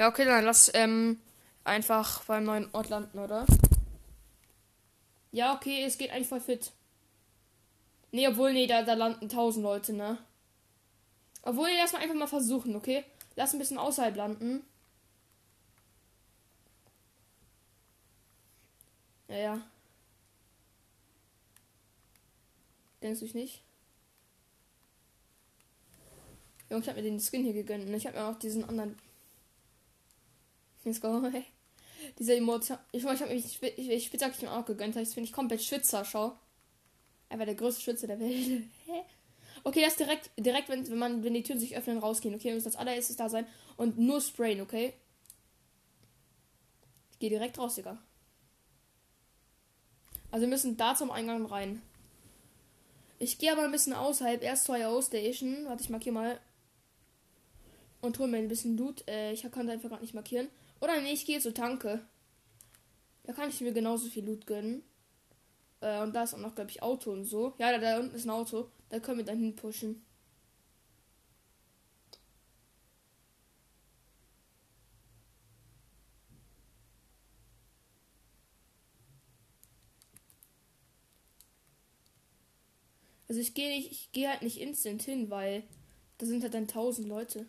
Ja, 0.00 0.08
okay, 0.08 0.24
dann 0.24 0.46
lass 0.46 0.70
ähm, 0.72 1.20
einfach 1.62 2.24
beim 2.24 2.44
neuen 2.44 2.70
Ort 2.72 2.88
landen, 2.88 3.18
oder? 3.18 3.44
Ja, 5.30 5.54
okay, 5.54 5.84
es 5.84 5.98
geht 5.98 6.10
eigentlich 6.10 6.26
voll 6.26 6.40
fit. 6.40 6.72
Nee, 8.10 8.26
obwohl, 8.26 8.54
nee, 8.54 8.66
da, 8.66 8.82
da 8.82 8.94
landen 8.94 9.28
tausend 9.28 9.62
Leute, 9.62 9.92
ne? 9.92 10.16
Obwohl, 11.42 11.68
lass 11.76 11.92
mal 11.92 12.00
einfach 12.00 12.14
mal 12.14 12.26
versuchen, 12.28 12.76
okay? 12.76 13.04
Lass 13.36 13.52
ein 13.52 13.58
bisschen 13.58 13.76
außerhalb 13.76 14.16
landen. 14.16 14.64
Ja, 19.28 19.36
ja. 19.36 19.60
Denkst 23.02 23.20
du 23.20 23.26
nicht? 23.36 23.62
Junge, 26.70 26.80
ich 26.80 26.88
hab 26.88 26.96
mir 26.96 27.02
den 27.02 27.20
Skin 27.20 27.44
hier 27.44 27.52
gegönnt. 27.52 27.86
Und 27.86 27.92
ich 27.92 28.06
hab 28.06 28.14
mir 28.14 28.24
auch 28.24 28.38
diesen 28.38 28.66
anderen. 28.66 28.96
Let's 30.84 31.00
go. 31.00 31.22
Hey. 31.30 31.44
Diese 32.18 32.36
Emotion. 32.36 32.78
Ich, 32.92 33.04
ich 33.04 33.08
hab 33.08 33.28
mir 33.28 33.34
ich, 33.34 33.62
ich, 33.62 34.06
Spitzhacke 34.06 34.34
ich 34.36 34.42
mir 34.42 34.52
auch 34.52 34.64
gegönnt. 34.64 34.96
Das 34.96 35.14
finde 35.14 35.28
ich 35.28 35.32
komplett 35.32 35.62
Schwitzer, 35.62 36.04
schau. 36.04 36.36
Einfach 37.28 37.44
der 37.44 37.54
größte 37.54 37.82
Schütze 37.82 38.06
der 38.06 38.18
Welt. 38.18 38.64
okay, 39.64 39.82
das 39.82 39.96
direkt, 39.96 40.30
direkt, 40.36 40.68
wenn, 40.68 40.88
wenn 40.88 40.98
man, 40.98 41.22
wenn 41.22 41.34
die 41.34 41.42
Türen 41.42 41.60
sich 41.60 41.76
öffnen, 41.76 41.98
rausgehen. 41.98 42.34
Okay, 42.34 42.54
muss 42.54 42.64
das 42.64 42.76
allererstes 42.76 43.16
da 43.16 43.28
sein. 43.28 43.46
Und 43.76 43.98
nur 43.98 44.20
sprayen, 44.20 44.60
okay? 44.60 44.94
Ich 47.12 47.18
gehe 47.18 47.30
direkt 47.30 47.58
raus, 47.58 47.74
Digga. 47.74 47.98
Also 50.30 50.42
wir 50.42 50.48
müssen 50.48 50.76
da 50.76 50.94
zum 50.94 51.10
Eingang 51.10 51.44
rein. 51.44 51.82
Ich 53.18 53.38
gehe 53.38 53.52
aber 53.52 53.62
ein 53.62 53.72
bisschen 53.72 53.92
außerhalb, 53.92 54.42
erst 54.42 54.64
zur 54.64 54.78
IO 54.78 55.02
Station. 55.02 55.66
Warte, 55.66 55.82
ich 55.82 55.90
markiere 55.90 56.14
mal. 56.14 56.40
Und 58.00 58.18
hol 58.18 58.28
mir 58.28 58.38
ein 58.38 58.48
bisschen 58.48 58.78
Loot. 58.78 59.06
Äh, 59.06 59.32
ich 59.32 59.42
kann 59.50 59.66
da 59.66 59.74
einfach 59.74 59.90
gar 59.90 60.00
nicht 60.00 60.14
markieren. 60.14 60.48
Oder 60.80 61.00
nee, 61.00 61.12
ich 61.12 61.26
gehe 61.26 61.40
zur 61.40 61.54
Tanke. 61.54 62.00
Da 63.24 63.32
kann 63.32 63.48
ich 63.50 63.60
mir 63.60 63.72
genauso 63.72 64.08
viel 64.08 64.24
Loot 64.26 64.46
gönnen. 64.46 64.82
Äh, 65.80 66.02
und 66.02 66.14
da 66.14 66.24
ist 66.24 66.34
auch 66.34 66.38
noch, 66.38 66.54
glaube 66.54 66.70
ich, 66.70 66.82
Auto 66.82 67.12
und 67.12 67.24
so. 67.24 67.54
Ja, 67.58 67.72
da, 67.72 67.78
da 67.78 67.98
unten 68.00 68.14
ist 68.14 68.26
ein 68.26 68.30
Auto. 68.30 68.70
Da 68.88 69.00
können 69.00 69.18
wir 69.18 69.24
dann 69.24 69.38
hinpushen. 69.38 70.02
Also 83.28 83.40
ich 83.40 83.54
gehe 83.54 83.78
ich 83.78 84.10
gehe 84.12 84.28
halt 84.28 84.42
nicht 84.42 84.60
instant 84.60 85.02
hin, 85.02 85.30
weil 85.30 85.62
da 86.18 86.26
sind 86.26 86.42
halt 86.42 86.52
dann 86.52 86.66
tausend 86.66 87.06
Leute. 87.06 87.46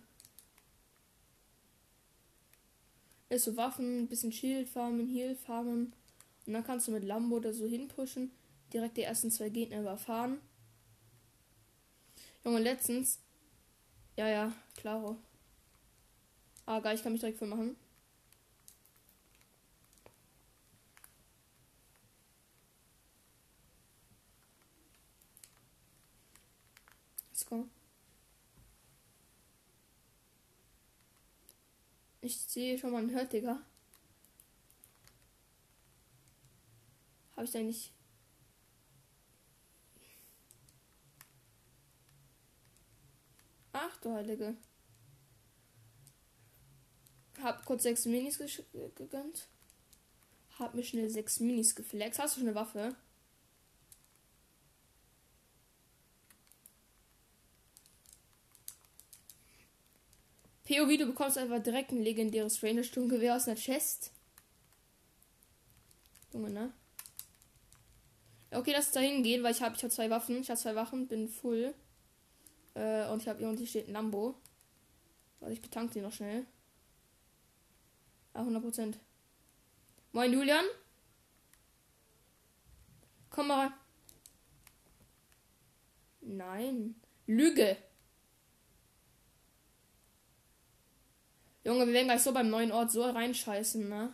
Ist 3.32 3.46
so 3.46 3.56
Waffen, 3.56 4.02
ein 4.02 4.08
bisschen 4.08 4.32
Shield 4.32 4.68
farmen, 4.68 5.08
Heal 5.08 5.36
farmen. 5.36 5.94
Und 6.46 6.54
dann 6.54 6.64
kannst 6.64 6.88
du 6.88 6.92
mit 6.92 7.04
Lambo 7.04 7.38
oder 7.38 7.54
so 7.54 7.66
hinpushen. 7.66 8.32
Direkt 8.74 8.98
die 8.98 9.04
ersten 9.04 9.32
zwei 9.32 9.50
Gegner 9.50 9.80
überfahren. 9.80 10.40
Junge, 12.44 12.60
letztens. 12.60 13.20
Ja, 14.18 14.28
ja, 14.28 14.54
klaro. 14.76 15.18
Ah, 16.66 16.80
geil, 16.80 16.96
ich 16.96 17.04
kann 17.04 17.14
mich 17.14 17.22
direkt 17.22 17.40
voll 17.40 17.48
machen. 17.48 17.78
go. 27.52 27.81
Ich 32.32 32.40
sehe 32.40 32.78
schon 32.80 32.92
mal 32.92 33.00
einen 33.00 33.12
Hört, 33.12 33.34
Digga. 33.34 33.60
Habe 37.36 37.44
ich 37.44 37.52
da 37.52 37.60
nicht. 37.60 37.92
Ach 43.74 43.98
du 43.98 44.14
Heilige. 44.14 44.56
Hab 47.42 47.66
kurz 47.66 47.84
sechs 47.84 48.06
Minis 48.06 48.38
gegönnt. 48.96 49.50
Hab 50.58 50.74
mir 50.74 50.86
schnell 50.86 51.10
sechs 51.10 51.42
Minis 51.42 51.76
geflext. 51.76 52.18
Hast 52.18 52.38
du 52.38 52.40
schon 52.40 52.48
eine 52.48 52.56
Waffe? 52.56 52.96
POV, 60.72 60.98
du 60.98 61.06
bekommst 61.06 61.38
einfach 61.38 61.62
direkt 61.62 61.92
ein 61.92 62.02
legendäres 62.02 62.64
Ranger 62.64 62.84
Sturmgewehr 62.84 63.36
aus 63.36 63.46
einer 63.46 63.58
Chest. 63.58 64.14
Junge, 66.32 66.50
ne? 66.50 66.74
Okay, 68.52 68.72
lass 68.72 68.92
da 68.92 69.02
hingehen, 69.02 69.44
weil 69.44 69.52
ich 69.52 69.62
habe 69.62 69.76
ich 69.76 69.84
hab 69.84 69.92
zwei 69.92 70.10
Waffen. 70.10 70.40
Ich 70.40 70.50
habe 70.50 70.60
zwei 70.60 70.74
Waffen, 70.76 71.10
bin 71.10 71.28
full. 71.28 71.74
Äh, 72.74 73.06
und 73.10 73.22
ich 73.22 73.28
habe 73.28 73.40
hier 73.40 73.50
unten 73.50 73.68
steht 73.68 73.90
ein 73.90 73.94
Lambo. 73.94 74.36
Warte, 75.42 75.54
ich 75.54 75.62
betanke 75.62 75.94
die 75.94 76.02
noch 76.02 76.14
schnell. 76.14 76.46
Ah, 78.34 78.44
100%. 78.44 78.96
Moin, 80.14 80.32
Julian. 80.32 80.64
Komm 83.30 83.48
mal 83.48 83.68
rein. 83.68 83.74
Nein. 86.22 86.96
Lüge. 87.28 87.78
Junge, 91.72 91.88
wir 91.88 91.94
werden 91.94 92.08
gleich 92.08 92.22
so 92.22 92.34
beim 92.34 92.50
neuen 92.50 92.74
Ort 92.74 92.92
so 92.92 93.02
reinscheißen, 93.02 93.88
ne? 93.88 94.14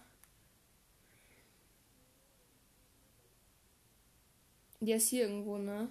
Der 4.79 4.97
ist 4.97 5.09
hier 5.09 5.23
irgendwo, 5.23 5.57
ne? 5.57 5.89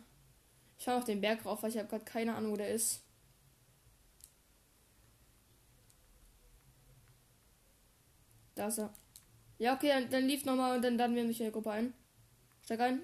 Ich 0.79 0.85
schau 0.85 0.97
auf 0.99 1.05
den 1.05 1.21
Berg 1.21 1.45
rauf, 1.45 1.63
weil 1.63 1.71
ich 1.71 1.79
habe 1.79 1.89
gerade 1.89 2.05
keine 2.05 2.37
Ahnung, 2.37 2.53
wo 2.53 2.57
der 2.57 2.69
ist. 2.69 3.03
Da 8.55 8.69
ist 8.69 8.79
er. 8.79 8.95
Ja, 9.59 9.75
okay, 9.75 9.89
dann, 9.89 10.11
dann 10.11 10.27
lief 10.29 10.45
nochmal 10.45 10.77
und 10.77 10.83
dann 10.83 10.97
laden 10.97 11.17
wir 11.17 11.25
mich 11.25 11.41
in 11.41 11.47
die 11.47 11.53
Gruppe 11.53 11.73
ein. 11.73 11.95
Steig 12.65 12.81
ein. 12.81 13.03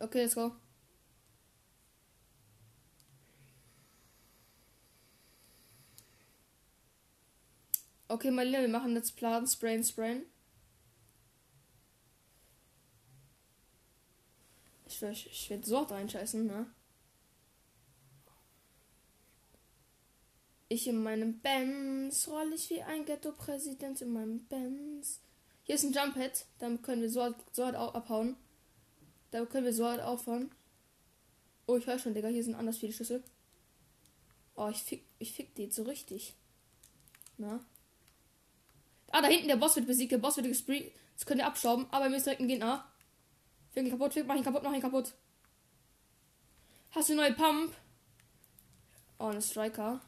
Okay, 0.00 0.22
let's 0.22 0.34
go. 0.34 0.52
Okay, 8.10 8.32
Marlene, 8.32 8.62
wir 8.62 8.68
machen 8.68 8.96
jetzt 8.96 9.14
Plan, 9.14 9.46
Sprain, 9.46 9.84
Sprain. 9.84 10.24
Ich, 14.84 15.00
ich, 15.00 15.26
ich 15.26 15.48
werde 15.48 15.64
so 15.64 15.78
reinscheißen, 15.78 16.44
ne? 16.44 16.66
Ich 20.68 20.88
in 20.88 21.00
meinem 21.04 21.38
Benz 21.38 22.26
roll 22.26 22.52
ich 22.52 22.68
wie 22.70 22.82
ein 22.82 23.04
Ghetto-Präsident 23.04 24.00
in 24.00 24.12
meinem 24.12 24.44
Benz. 24.46 25.20
Hier 25.62 25.76
ist 25.76 25.84
ein 25.84 25.92
Jump-Head, 25.92 26.46
damit 26.58 26.82
können 26.82 27.02
wir 27.02 27.10
so, 27.10 27.22
halt, 27.22 27.36
so 27.52 27.64
halt 27.64 27.76
abhauen. 27.76 28.34
Da 29.30 29.46
können 29.46 29.66
wir 29.66 29.72
so 29.72 29.86
halt 29.86 30.00
auffahren. 30.00 30.50
Oh, 31.68 31.76
ich 31.76 31.86
höre 31.86 32.00
schon, 32.00 32.14
Digga, 32.14 32.26
hier 32.26 32.42
sind 32.42 32.56
anders 32.56 32.78
viele 32.78 32.92
Schlüssel. 32.92 33.22
Oh, 34.56 34.68
ich 34.68 34.82
fick, 34.82 35.04
ich 35.20 35.32
fick 35.32 35.54
die 35.54 35.70
so 35.70 35.84
richtig. 35.84 36.34
Na? 37.38 37.64
Ah, 39.10 39.20
da 39.20 39.28
hinten 39.28 39.48
der 39.48 39.56
Boss 39.56 39.76
wird 39.76 39.86
besiegt. 39.86 40.12
Der 40.12 40.18
Boss 40.18 40.36
wird 40.36 40.46
gespree. 40.46 40.92
Das 41.14 41.26
könnt 41.26 41.40
ihr 41.40 41.46
abstauben. 41.46 41.86
Aber 41.90 42.04
wir 42.04 42.10
müssen 42.10 42.24
direkt 42.24 42.40
einen 42.40 42.48
Gegner. 42.48 42.84
Fick 43.72 43.84
ihn 43.84 43.90
kaputt, 43.90 44.12
fick, 44.12 44.26
mach 44.26 44.36
ihn 44.36 44.44
kaputt, 44.44 44.62
mach 44.62 44.72
ihn 44.72 44.80
kaputt. 44.80 45.12
Hast 46.92 47.08
du 47.08 47.12
eine 47.12 47.22
neue 47.22 47.34
Pump? 47.34 47.74
Oh, 49.18 49.26
eine 49.26 49.42
Striker. 49.42 50.00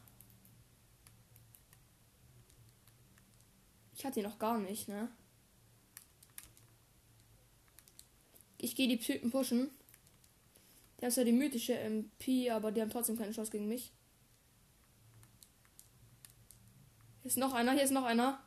Ich 3.95 4.05
hatte 4.05 4.19
ihn 4.19 4.25
noch 4.25 4.39
gar 4.39 4.57
nicht, 4.57 4.87
ne? 4.87 5.09
Ich 8.57 8.75
gehe 8.75 8.87
die 8.87 8.97
Psyken 8.97 9.31
pushen. 9.31 9.69
Der 10.99 11.09
ist 11.09 11.17
ja 11.17 11.23
die 11.23 11.31
mythische 11.31 11.77
MP, 11.77 12.49
aber 12.49 12.71
die 12.71 12.81
haben 12.81 12.89
trotzdem 12.89 13.17
keine 13.17 13.33
Chance 13.33 13.51
gegen 13.51 13.67
mich. 13.67 13.91
Hier 17.21 17.29
ist 17.29 17.37
noch 17.37 17.53
einer, 17.53 17.73
hier 17.73 17.83
ist 17.83 17.91
noch 17.91 18.05
einer. 18.05 18.41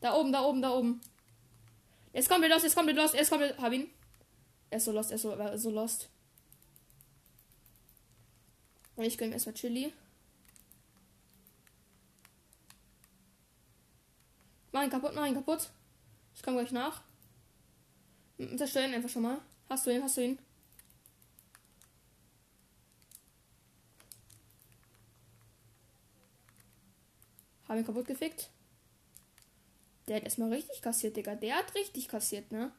Da 0.00 0.14
oben, 0.14 0.32
da 0.32 0.42
oben, 0.42 0.62
da 0.62 0.70
oben. 0.72 1.00
Jetzt 2.12 2.28
kommt 2.28 2.44
er 2.44 2.50
los, 2.50 2.62
jetzt 2.62 2.74
kommt 2.74 2.88
er 2.88 2.94
los, 2.94 3.12
jetzt 3.12 3.30
kommt 3.30 3.42
er. 3.42 3.56
Hab 3.58 3.72
ihn. 3.72 3.90
Er 4.70 4.78
ist 4.78 4.84
so 4.84 4.92
lost, 4.92 5.10
er 5.10 5.16
ist 5.16 5.22
so, 5.22 5.30
er 5.30 5.52
ist 5.52 5.62
so 5.62 5.70
lost. 5.70 6.08
Und 8.96 9.04
ich 9.04 9.18
gönne 9.18 9.34
erstmal 9.34 9.54
Chili. 9.54 9.92
Mach 14.72 14.82
ihn 14.82 14.90
kaputt, 14.90 15.14
mach 15.14 15.26
ihn 15.26 15.34
kaputt. 15.34 15.70
Ich 16.34 16.42
komme 16.42 16.58
gleich 16.58 16.72
nach. 16.72 17.02
Zerstören 18.56 18.92
einfach 18.92 19.08
schon 19.08 19.22
mal. 19.22 19.38
Hast 19.68 19.86
du 19.86 19.90
ihn, 19.90 20.02
hast 20.02 20.16
du 20.16 20.22
ihn? 20.22 20.38
Hab 27.62 27.70
Haben 27.70 27.78
wir 27.78 27.84
kaputt 27.84 28.06
gefickt. 28.06 28.50
Der 30.08 30.16
hat 30.16 30.24
erstmal 30.24 30.52
richtig 30.52 30.82
kassiert, 30.82 31.16
Digga. 31.16 31.34
Der 31.36 31.56
hat 31.56 31.74
richtig 31.76 32.08
kassiert, 32.08 32.50
ne? 32.50 32.72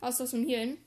Hast 0.00 0.18
du 0.20 0.24
das 0.24 0.32
hier 0.32 0.58
hin? 0.58 0.78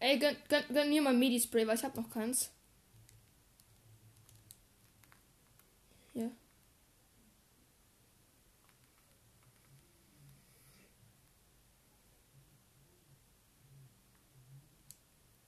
Ey, 0.00 0.18
gönn, 0.18 0.36
gönn, 0.48 0.64
gönn 0.72 0.88
mir 0.88 1.02
mal 1.02 1.12
Medi-Spray, 1.14 1.66
weil 1.66 1.76
ich 1.76 1.84
hab 1.84 1.96
noch 1.96 2.08
keins. 2.08 2.50
Ja. 6.14 6.30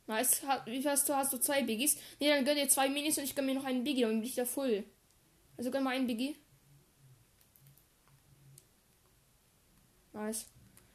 Nice. 0.09 0.43
Wie 0.65 0.81
viel 0.81 0.91
hast 0.91 1.09
du? 1.09 1.15
Hast 1.15 1.33
du 1.35 1.39
zwei 1.39 1.63
Biggies? 1.63 1.97
Ne, 2.19 2.31
dann 2.31 2.45
gönn 2.45 2.57
dir 2.57 2.69
zwei 2.69 2.89
Minis 2.89 3.19
und 3.19 3.25
ich 3.25 3.37
gönn 3.37 3.47
mir 3.47 3.55
noch 3.55 3.65
einen 3.65 3.85
Biggie, 3.85 4.03
dann 4.03 4.19
bin 4.19 4.23
ich 4.23 4.35
da 4.35 4.47
voll. 4.47 4.85
Also 5.57 5.71
gönn 5.71 5.85
mal 5.85 5.95
einen 5.95 6.07
Biggie. 6.07 6.35
Nice. 10.15 10.47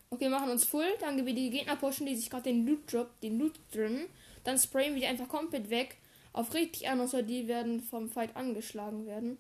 Okay, 0.10 0.30
machen 0.30 0.50
uns 0.50 0.66
full. 0.66 0.88
Dann 1.00 1.16
geben 1.16 1.28
wir 1.28 1.36
die 1.36 1.52
Gegner 1.52 1.76
pushen, 1.76 2.08
die 2.08 2.16
sich 2.16 2.30
gerade 2.30 2.44
den 2.44 2.66
Loot 2.66 2.92
drop, 2.92 3.22
den 3.22 3.38
Loot 3.40 3.54
drin. 3.72 4.08
Dann 4.44 4.58
sprayen 4.58 4.96
wir 4.96 5.02
die 5.02 5.08
einfach 5.08 5.30
komplett 5.30 5.70
weg. 5.70 5.98
Auf 6.34 6.56
richtig 6.56 6.90
an, 6.90 7.00
außer 7.00 7.22
die 7.22 7.48
werden 7.48 7.82
vom 7.82 8.10
Fight 8.10 8.36
angeschlagen 8.36 9.06
werden. 9.06 9.38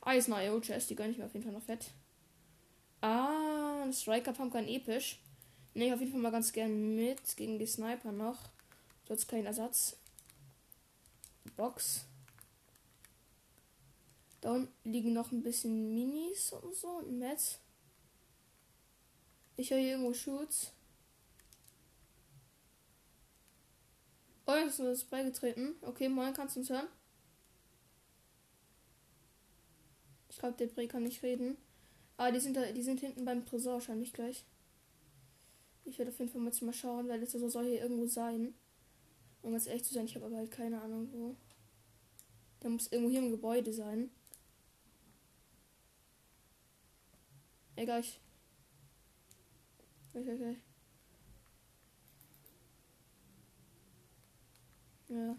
Ah, 0.00 0.10
eine 0.10 0.46
IO-Chest, 0.46 0.90
die 0.90 0.96
gönne 0.96 1.10
ich 1.10 1.18
mir 1.18 1.26
auf 1.26 1.34
jeden 1.34 1.44
Fall 1.44 1.52
noch 1.52 1.62
fett. 1.62 1.92
Ah, 3.00 3.82
ein 3.84 3.92
Striker 3.92 4.32
Pumpkin 4.32 4.66
episch. 4.66 5.20
Ich 5.74 5.92
auf 5.92 6.00
jeden 6.00 6.12
Fall 6.12 6.20
mal 6.20 6.30
ganz 6.30 6.52
gern 6.52 6.96
mit. 6.96 7.36
Gegen 7.36 7.58
die 7.58 7.66
Sniper 7.66 8.12
noch. 8.12 8.50
Sonst 9.06 9.28
kein 9.28 9.46
Ersatz. 9.46 9.96
Box. 11.56 12.06
Da 14.40 14.52
unten 14.52 14.90
liegen 14.90 15.12
noch 15.12 15.32
ein 15.32 15.42
bisschen 15.42 15.94
Minis 15.94 16.52
und 16.52 16.74
so 16.74 16.88
und 16.88 17.18
Mets. 17.18 17.58
Ich 19.56 19.70
höre 19.70 19.78
hier 19.78 19.90
irgendwo 19.90 20.14
Schutz. 20.14 20.72
Oh, 24.46 24.54
jetzt 24.54 24.80
ist 24.80 25.10
beigetreten. 25.10 25.74
Okay, 25.82 26.08
moin, 26.08 26.32
kannst 26.32 26.56
du 26.56 26.60
uns 26.60 26.70
hören? 26.70 26.88
Ich 30.30 30.38
glaube, 30.38 30.56
der 30.56 30.66
Bre 30.66 30.88
kann 30.88 31.02
nicht 31.02 31.22
reden. 31.22 31.56
Ah, 32.16 32.30
die 32.30 32.40
sind 32.40 32.56
da, 32.56 32.72
die 32.72 32.82
sind 32.82 33.00
hinten 33.00 33.24
beim 33.24 33.44
Tresor 33.44 33.74
wahrscheinlich 33.74 34.12
gleich. 34.12 34.44
Ich 35.84 35.98
werde 35.98 36.10
auf 36.10 36.18
jeden 36.18 36.30
Fall 36.30 36.40
mal 36.40 36.72
schauen, 36.72 37.08
weil 37.08 37.20
das 37.20 37.32
soll 37.32 37.64
hier 37.64 37.82
irgendwo 37.82 38.06
sein. 38.06 38.54
Um 39.42 39.52
ganz 39.52 39.66
ehrlich 39.66 39.84
zu 39.84 39.94
sein, 39.94 40.04
ich 40.04 40.14
habe 40.14 40.26
aber 40.26 40.36
halt 40.36 40.50
keine 40.50 40.80
Ahnung 40.80 41.08
wo. 41.12 41.36
Der 42.62 42.70
muss 42.70 42.92
irgendwo 42.92 43.10
hier 43.10 43.20
im 43.20 43.30
Gebäude 43.30 43.72
sein. 43.72 44.10
Egal, 47.76 48.00
ich 48.00 48.20
Okay, 50.14 50.34
okay. 50.34 50.56
Ja. 55.08 55.36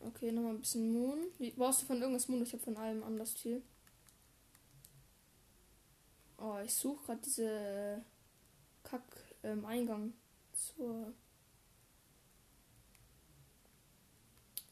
Okay, 0.00 0.32
nochmal 0.32 0.54
ein 0.54 0.60
bisschen 0.60 0.92
Moon. 0.92 1.18
Wie, 1.38 1.50
brauchst 1.50 1.82
du 1.82 1.86
von 1.86 2.00
irgendwas 2.00 2.28
Moon? 2.28 2.42
Ich 2.42 2.52
habe 2.52 2.62
von 2.62 2.76
allem 2.76 3.02
anders 3.02 3.32
viel. 3.34 3.62
Oh, 6.42 6.58
ich 6.64 6.74
suche 6.74 7.04
gerade 7.04 7.20
diese 7.22 8.02
Kack 8.82 9.02
ähm, 9.42 9.64
zur 10.54 11.12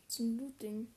zum 0.08 0.38
Loot-Ding. 0.38 0.88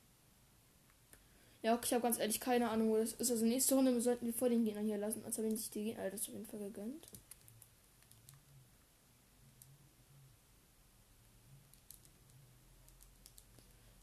Ja, 1.62 1.76
okay, 1.76 1.86
ich 1.88 1.94
habe 1.94 2.04
ganz 2.04 2.18
ehrlich 2.18 2.40
keine 2.40 2.70
Ahnung, 2.70 2.90
wo 2.90 2.98
das 2.98 3.14
ist. 3.14 3.30
Also 3.32 3.46
nächste 3.46 3.76
Runde 3.76 4.00
sollten 4.02 4.26
wir 4.26 4.34
vor 4.34 4.50
den 4.50 4.64
Gegnern 4.64 4.86
hier 4.86 4.98
lassen, 4.98 5.24
als 5.26 5.38
wenn 5.38 5.56
sich 5.56 5.70
die 5.70 5.84
Gegner 5.84 6.10
das 6.10 6.22
auf 6.22 6.30
jeden 6.30 6.46
Fall 6.48 6.60
gegönnt. 6.60 7.08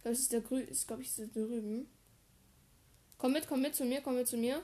Das 0.02 0.20
ist 0.20 0.32
der 0.32 0.40
Grü 0.40 0.60
ist 0.60 0.86
glaube 0.86 1.02
ich 1.02 1.18
ist 1.18 1.34
drüben. 1.34 1.88
Komm 3.18 3.32
mit, 3.32 3.48
komm 3.48 3.62
mit 3.62 3.74
zu 3.74 3.84
mir, 3.84 4.00
komm 4.00 4.14
mit 4.14 4.28
zu 4.28 4.36
mir. 4.36 4.62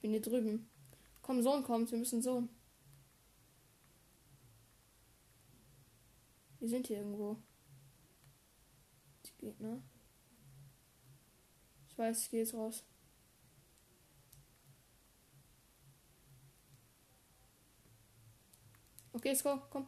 Ich 0.00 0.02
bin 0.02 0.12
hier 0.12 0.22
drüben. 0.22 0.66
Komm, 1.20 1.42
Sohn 1.42 1.62
kommt, 1.62 1.90
wir 1.90 1.98
müssen 1.98 2.22
so. 2.22 2.48
Wir 6.58 6.68
sind 6.70 6.86
hier 6.86 6.96
irgendwo. 6.96 7.36
Gegner. 9.40 9.82
Ich 11.88 11.98
weiß, 11.98 12.24
ich 12.24 12.30
gehe 12.30 12.40
jetzt 12.40 12.54
raus. 12.54 12.84
Okay, 19.12 19.28
let's 19.28 19.42
go, 19.42 19.60
komm. 19.70 19.86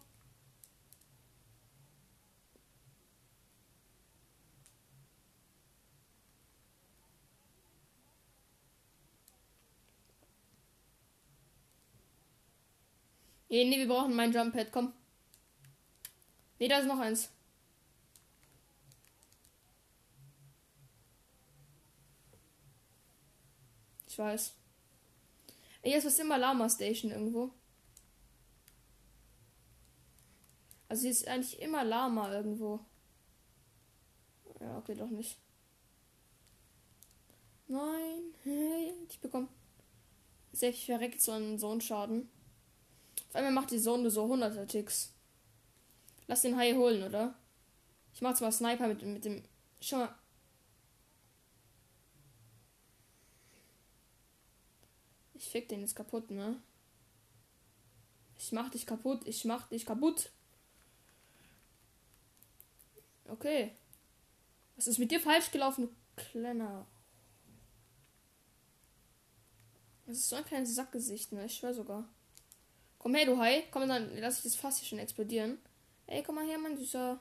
Nee, 13.53 13.67
nee, 13.67 13.77
wir 13.77 13.87
brauchen 13.87 14.17
mein 14.17 14.33
Jump 14.33 14.55
Pad, 14.55 14.73
komm. 14.73 14.95
Nee, 16.59 16.69
da 16.69 16.79
ist 16.79 16.87
noch 16.87 16.99
eins. 16.99 17.29
Ich 24.09 24.19
weiß. 24.19 24.55
Ey, 25.83 25.93
ist 26.07 26.19
immer 26.19 26.39
Lama 26.39 26.67
Station 26.71 27.11
irgendwo. 27.11 27.51
Also 30.89 31.03
hier 31.03 31.11
ist 31.11 31.29
eigentlich 31.29 31.61
immer 31.61 31.85
Lama 31.85 32.33
irgendwo. 32.33 32.81
Ja, 34.61 34.79
okay, 34.79 34.95
doch 34.95 35.11
nicht. 35.11 35.37
Nein, 37.69 38.33
hey, 38.45 38.95
ich 39.11 39.21
bekomme 39.21 39.49
viel 40.55 40.97
verreckt 40.97 41.21
so 41.21 41.33
einen 41.33 41.59
Zone-Schaden. 41.59 42.31
Auf 43.33 43.37
einmal 43.37 43.53
macht 43.53 43.71
die 43.71 43.79
nur 43.79 44.11
so 44.11 44.31
100er 44.31 44.67
Ticks. 44.67 45.15
Lass 46.27 46.43
den 46.43 46.55
Hai 46.55 46.75
holen, 46.75 47.03
oder? 47.03 47.35
Ich 48.13 48.21
mach 48.21 48.35
zwar 48.35 48.53
Sniper 48.53 48.89
mit, 48.89 49.03
mit 49.03 49.25
dem. 49.25 49.43
Schau 49.81 49.97
mal. 49.97 50.15
Ich 55.33 55.49
fick 55.49 55.67
den 55.71 55.81
jetzt 55.81 55.97
kaputt, 55.97 56.31
ne? 56.31 56.61
Ich 58.37 58.53
mach 58.53 58.69
dich 58.69 58.85
kaputt. 58.85 59.27
Ich 59.27 59.47
mach 59.47 59.67
dich 59.69 59.87
kaputt. 59.87 60.29
Okay. 63.29 63.75
Was 64.77 64.89
ist 64.89 64.99
mit 64.99 65.11
dir 65.11 65.21
falsch 65.21 65.51
gelaufen, 65.53 65.89
du 65.89 66.23
kleiner? 66.23 66.87
Das 70.05 70.19
ist 70.19 70.29
so 70.29 70.37
ein 70.37 70.45
kleines 70.45 70.75
Sackgesicht, 70.75 71.33
ne? 71.33 71.47
Ich 71.47 71.55
schwör 71.55 71.73
sogar. 71.73 72.07
Komm 73.03 73.15
her, 73.17 73.27
du 73.27 73.37
Hai. 73.37 73.65
Komm, 73.73 73.89
dann 73.89 74.17
lass 74.19 74.39
ich 74.39 74.45
das 74.45 74.55
Fass 74.55 74.79
hier 74.79 74.89
schon 74.89 75.01
explodieren. 75.01 75.59
Ey, 76.07 76.23
komm 76.23 76.37
mal 76.37 76.47
her, 76.47 76.59
mein 76.59 76.77
Süßer. 76.77 77.19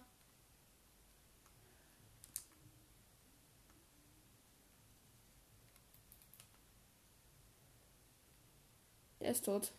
Der 9.19 9.31
ist 9.31 9.45
tot. 9.45 9.71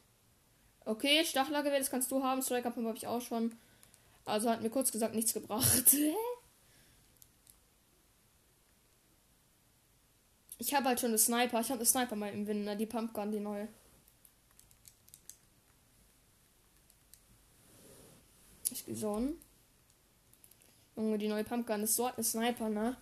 Okay, 0.85 1.25
Stachelgewehr, 1.25 1.79
das 1.79 1.91
kannst 1.91 2.11
du 2.11 2.25
haben. 2.25 2.43
Striker 2.43 2.73
Pump 2.73 2.89
habe 2.89 2.97
ich 2.97 3.07
auch 3.07 3.21
schon. 3.21 3.55
Also 4.25 4.51
hat 4.51 4.63
mir 4.63 4.71
kurz 4.71 4.91
gesagt 4.91 5.15
nichts 5.15 5.33
gebracht. 5.33 5.95
ich 10.59 10.75
habe 10.75 10.87
halt 10.87 10.99
schon 10.99 11.11
eine 11.11 11.19
Sniper. 11.19 11.61
Ich 11.61 11.69
habe 11.69 11.79
eine 11.79 11.87
Sniper 11.87 12.17
mal 12.17 12.33
im 12.33 12.49
Wind, 12.49 12.65
ne? 12.65 12.77
die 12.77 12.87
Pumpgun, 12.87 13.31
die 13.31 13.39
neue. 13.39 13.69
Bison. 18.87 19.37
Junge, 20.97 21.19
die 21.19 21.29
neue 21.29 21.45
Pumpgun 21.45 21.83
ist 21.83 21.97
so 21.97 22.07
ein 22.07 22.23
Sniper, 22.23 22.69
ne? 22.69 22.97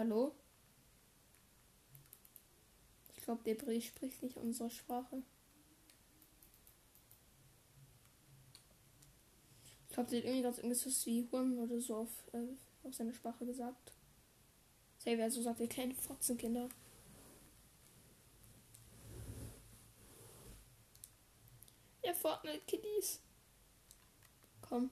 Hallo? 0.00 0.34
Ich 3.14 3.22
glaube, 3.22 3.44
der 3.44 3.54
Brie 3.54 3.82
spricht 3.82 4.22
nicht 4.22 4.38
unsere 4.38 4.70
Sprache. 4.70 5.22
Ich 9.90 9.94
glaube, 9.94 10.08
der 10.08 10.20
hat 10.20 10.24
irgendwie 10.24 10.40
gerade 10.40 10.56
irgendwas 10.56 11.04
wie 11.04 11.28
Huren 11.30 11.58
oder 11.58 11.78
so 11.82 11.96
auf, 11.96 12.08
äh, 12.32 12.46
auf 12.82 12.94
seine 12.94 13.12
Sprache 13.12 13.44
gesagt. 13.44 13.92
Say, 14.96 15.18
wer 15.18 15.30
so 15.30 15.42
sagt, 15.42 15.60
ihr 15.60 15.68
kleinen 15.68 15.94
Fotzenkinder. 15.94 16.70
Ihr 22.02 22.14
Fortnite-Kiddies. 22.14 23.20
Komm. 24.62 24.90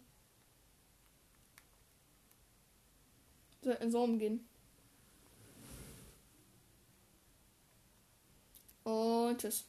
Soll 3.62 3.72
in 3.72 3.90
so 3.90 4.02
umgehen. 4.02 4.46
Und 8.88 9.38
tschüss. 9.38 9.66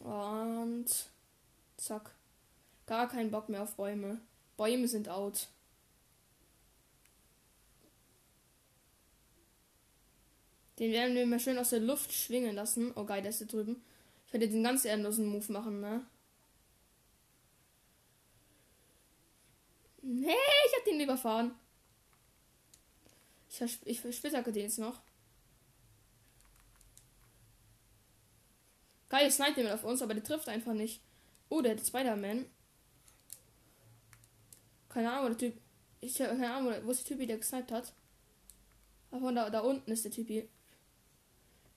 Und 0.00 0.86
zack. 1.76 2.14
Gar 2.86 3.08
kein 3.08 3.30
Bock 3.30 3.50
mehr 3.50 3.62
auf 3.62 3.76
Bäume. 3.76 4.20
Bäume 4.56 4.88
sind 4.88 5.10
out. 5.10 5.48
Den 10.78 10.92
werden 10.92 11.14
wir 11.14 11.26
mal 11.26 11.38
schön 11.38 11.58
aus 11.58 11.70
der 11.70 11.80
Luft 11.80 12.12
schwingen 12.12 12.54
lassen. 12.54 12.92
Oh 12.96 13.04
geil, 13.04 13.20
der 13.20 13.30
ist 13.30 13.42
da 13.42 13.44
drüben. 13.44 13.82
Ich 14.26 14.32
werde 14.32 14.48
den 14.48 14.64
ganz 14.64 14.86
ehrenlosen 14.86 15.26
Move 15.26 15.52
machen, 15.52 15.80
ne? 15.80 16.06
Nee, 20.02 20.34
ich 20.66 20.76
hab 20.76 20.84
den 20.84 21.00
überfahren. 21.00 21.52
Ich, 23.48 23.78
ich, 23.84 24.16
spitzhacke 24.16 24.52
den 24.52 24.62
jetzt 24.62 24.78
noch. 24.78 25.00
Geil, 29.08 29.30
snipe 29.30 29.60
jemand 29.60 29.74
auf 29.74 29.84
uns, 29.84 30.02
aber 30.02 30.14
der 30.14 30.24
trifft 30.24 30.48
einfach 30.48 30.72
nicht. 30.72 31.00
Oh, 31.48 31.60
der 31.60 31.72
hat 31.72 31.86
Spider-Man. 31.86 32.46
Keine 34.88 35.12
Ahnung, 35.12 35.36
der 35.36 35.38
Typ. 35.38 35.60
Ich 36.00 36.20
habe 36.20 36.30
keine 36.30 36.52
Ahnung, 36.52 36.74
wo 36.84 36.90
ist 36.90 37.08
der 37.08 37.16
Typ, 37.16 37.26
der 37.26 37.36
gesniped 37.36 37.70
hat. 37.70 37.92
Aber 39.10 39.32
da, 39.32 39.50
da 39.50 39.60
unten 39.60 39.90
ist 39.92 40.04
der 40.04 40.12
Typ. 40.12 40.48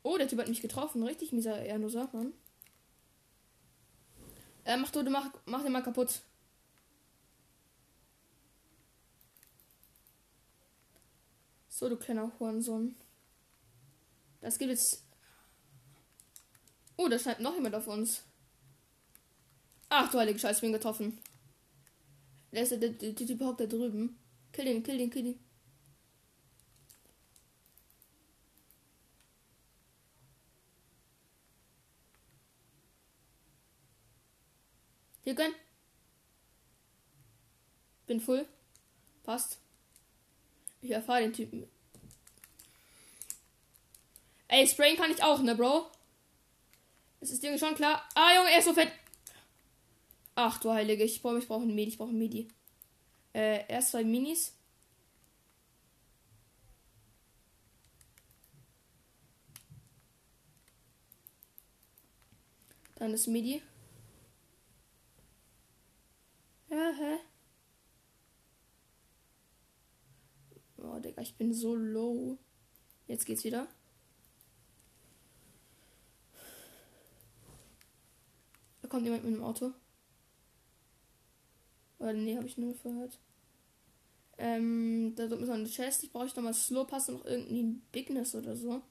Oh, 0.01 0.17
der 0.17 0.27
Typ 0.27 0.39
hat 0.39 0.47
mich 0.47 0.61
getroffen. 0.61 1.03
Richtig 1.03 1.31
mieser 1.33 1.61
Ehrenloser, 1.61 2.09
Mann. 2.13 2.33
Äh, 4.63 4.77
mach 4.77 4.91
du, 4.91 5.03
du 5.03 5.11
mach, 5.11 5.29
mach 5.45 5.61
den 5.61 5.73
mal 5.73 5.83
kaputt. 5.83 6.21
So, 11.77 11.89
du 11.89 11.97
kleiner 11.97 12.31
Hurensohn. 12.39 12.95
Das 14.39 14.57
gibt 14.57 14.71
jetzt 14.71 15.03
Oh, 16.95 17.09
da 17.09 17.19
scheint 17.19 17.41
noch 17.41 17.53
jemand 17.53 17.75
auf 17.75 17.87
uns. 17.87 18.23
Ach 19.89 20.09
du 20.09 20.17
heilige 20.17 20.39
Scheiße, 20.39 20.61
bin 20.61 20.71
getroffen. 20.71 21.19
Der 22.53 22.63
ist 22.63 22.71
der, 22.71 22.77
der, 22.77 22.91
der 22.91 23.13
Typ 23.13 23.41
hockt 23.41 23.59
da 23.59 23.65
drüben. 23.65 24.17
Kill 24.53 24.63
den, 24.63 24.83
kill 24.83 24.97
den, 24.97 25.09
kill 25.09 25.23
den. 25.23 25.39
Hier 35.25 35.35
gönn. 35.35 35.51
Bin 38.07 38.21
full. 38.21 38.47
Passt. 39.23 39.64
Ich 40.85 40.91
erfahre 40.91 41.21
den 41.21 41.33
Typen. 41.33 41.67
Ey, 44.47 44.67
sprayen 44.67 44.95
kann 44.97 45.09
ich 45.09 45.23
auch, 45.23 45.41
ne, 45.41 45.55
Bro? 45.55 45.89
Es 47.21 47.31
ist 47.31 47.41
dir 47.41 47.57
schon 47.57 47.73
klar. 47.73 48.07
Ah, 48.13 48.35
Junge, 48.35 48.51
er 48.51 48.59
ist 48.59 48.65
so 48.65 48.73
fett. 48.73 48.91
Ach 50.35 50.59
du 50.59 50.71
Heilige, 50.71 51.03
ich 51.03 51.23
brauche 51.23 51.39
ich 51.39 51.47
brauch 51.47 51.61
ein 51.61 51.73
Medi, 51.73 51.89
ich 51.89 51.97
brauche 51.97 52.11
ein 52.11 52.19
Medi. 52.19 52.49
Äh, 53.33 53.65
erst 53.67 53.91
zwei 53.91 54.03
Minis. 54.03 54.55
Dann 62.93 63.11
das 63.11 63.25
Midi. 63.25 63.63
Ja, 66.69 66.91
hä? 66.91 67.17
Oh, 70.85 70.99
Digga, 70.99 71.21
ich 71.35 71.39
bin 71.39 71.53
so 71.53 71.75
low. 71.75 72.37
Jetzt 73.07 73.25
geht's 73.25 73.43
wieder. 73.43 73.67
Da 78.81 78.87
kommt 78.87 79.03
jemand 79.03 79.25
mit 79.25 79.33
dem 79.33 79.43
Auto. 79.43 79.73
Oder 81.99 82.13
nee, 82.13 82.37
habe 82.37 82.47
ich 82.47 82.57
nur 82.57 82.73
gehört. 82.77 83.19
Ähm, 84.37 85.13
da 85.17 85.25
ist 85.25 85.31
noch 85.31 85.49
eine 85.49 85.67
Chest. 85.67 86.05
Ich 86.05 86.13
brauche 86.13 86.27
nochmal 86.27 86.53
Slow 86.53 86.85
Pass 86.87 87.09
und 87.09 87.15
noch 87.15 87.25
irgendwie 87.25 87.81
Bigness 87.91 88.33
oder 88.33 88.55
so. 88.55 88.81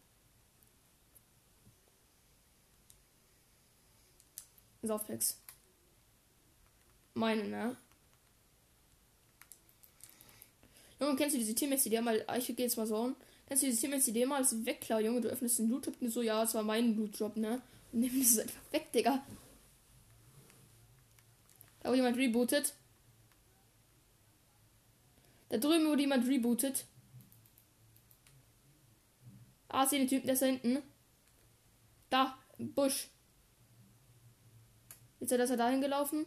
Softpacks. 4.83 5.41
Meine, 7.15 7.49
ne? 7.49 7.77
Junge, 11.05 11.17
kennst 11.17 11.35
du 11.35 11.39
diese 11.39 11.55
Teammates, 11.55 11.85
die 11.85 12.01
mal. 12.01 12.25
Ich 12.39 12.47
gehe 12.47 12.57
jetzt 12.67 12.77
mal 12.77 12.87
so 12.87 12.97
an. 12.97 13.17
Kennst 13.47 13.63
du 13.63 13.67
diese 13.67 13.81
Teammates, 13.81 14.07
die 14.07 14.27
mal 14.27 14.37
alles 14.37 14.65
wegklauen, 14.65 15.05
Junge? 15.05 15.21
Du 15.21 15.29
öffnest 15.29 15.59
den 15.59 15.69
Loot-Drop 15.69 15.97
so, 16.09 16.23
ja, 16.23 16.43
es 16.43 16.55
war 16.55 16.63
mein 16.63 16.97
Loot-Drop, 16.97 17.37
ne? 17.37 17.61
Und 17.93 18.01
nimm 18.01 18.19
das 18.19 18.39
einfach 18.39 18.73
weg, 18.73 18.91
Digga. 18.93 19.23
Da 21.81 21.89
wurde 21.91 21.99
jemand 21.99 22.17
rebootet. 22.17 22.75
Da 25.51 25.59
drüben 25.59 25.87
wurde 25.87 26.01
jemand 26.01 26.27
rebootet. 26.27 26.87
Ah, 29.69 29.87
sehe 29.87 29.99
den 29.99 30.09
Typen, 30.09 30.27
der 30.27 30.35
ist 30.35 30.43
da 30.43 30.47
hinten. 30.47 30.83
Da, 32.09 32.39
im 32.59 32.73
Busch. 32.73 33.09
Jetzt 35.21 35.33
ist 35.33 35.51
er 35.51 35.57
dahin 35.57 35.81
gelaufen. 35.81 36.27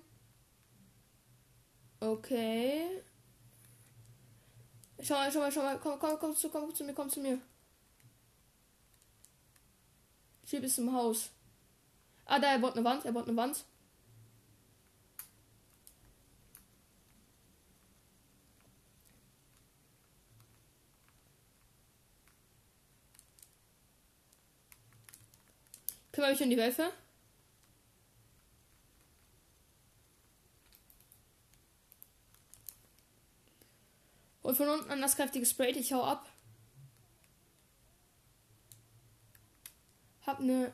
Okay. 1.99 3.01
Schau 5.01 5.15
mal, 5.15 5.31
schau 5.31 5.39
mal, 5.39 5.51
schau 5.51 5.61
mal. 5.61 5.79
Komm, 5.79 5.99
komm, 5.99 6.19
komm 6.19 6.35
zu, 6.35 6.49
komm 6.49 6.73
zu 6.73 6.83
mir, 6.83 6.93
komm 6.93 7.09
zu 7.09 7.19
mir. 7.19 7.39
Hier 10.45 10.61
bis 10.61 10.75
zum 10.75 10.93
Haus. 10.93 11.29
Ah, 12.25 12.39
da, 12.39 12.47
er 12.51 12.59
baut 12.59 12.75
eine 12.75 12.83
Wand, 12.83 13.05
er 13.05 13.11
baut 13.11 13.27
eine 13.27 13.37
Wand. 13.37 13.63
Kümmere 26.11 26.31
mich 26.31 26.41
um 26.41 26.49
die 26.49 26.57
Wölfe. 26.57 26.91
Und 34.47 34.55
von 34.55 34.69
unten 34.69 34.89
an 34.89 35.01
das 35.01 35.17
kräftige 35.17 35.45
Spray. 35.45 35.71
Ich 35.71 35.91
hau 35.91 36.01
ab. 36.01 36.25
Hab 40.25 40.39
ne. 40.39 40.71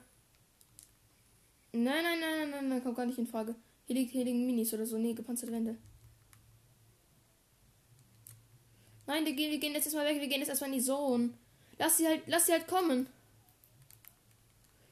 Nein, 1.72 2.04
nein, 2.04 2.20
nein, 2.20 2.20
nein, 2.20 2.50
nein, 2.52 2.70
nein, 2.70 2.84
kommt 2.84 2.98
gar 2.98 3.08
nicht 3.08 3.18
in 3.18 3.26
Frage. 3.26 3.56
Hier, 3.88 3.96
liegt, 3.96 4.12
hier 4.12 4.26
liegen 4.26 4.46
Minis 4.46 4.76
oder 4.76 4.86
so. 4.86 5.00
Nee, 5.00 5.16
gepanzerte 5.16 5.52
Wände. 5.52 5.76
Nein, 9.08 9.26
wir 9.26 9.34
gehen, 9.34 9.50
wir 9.50 9.58
gehen 9.58 9.74
jetzt 9.74 9.86
erstmal 9.86 10.06
weg. 10.06 10.22
Wir 10.22 10.28
gehen 10.28 10.42
jetzt 10.42 10.50
erstmal 10.50 10.70
in 10.70 10.78
die 10.78 10.86
Zone. 10.86 11.32
Lass 11.80 11.98
sie 11.98 12.08
halt, 12.08 12.22
lass 12.28 12.46
sie 12.46 12.52
halt 12.52 12.68
kommen. 12.68 13.08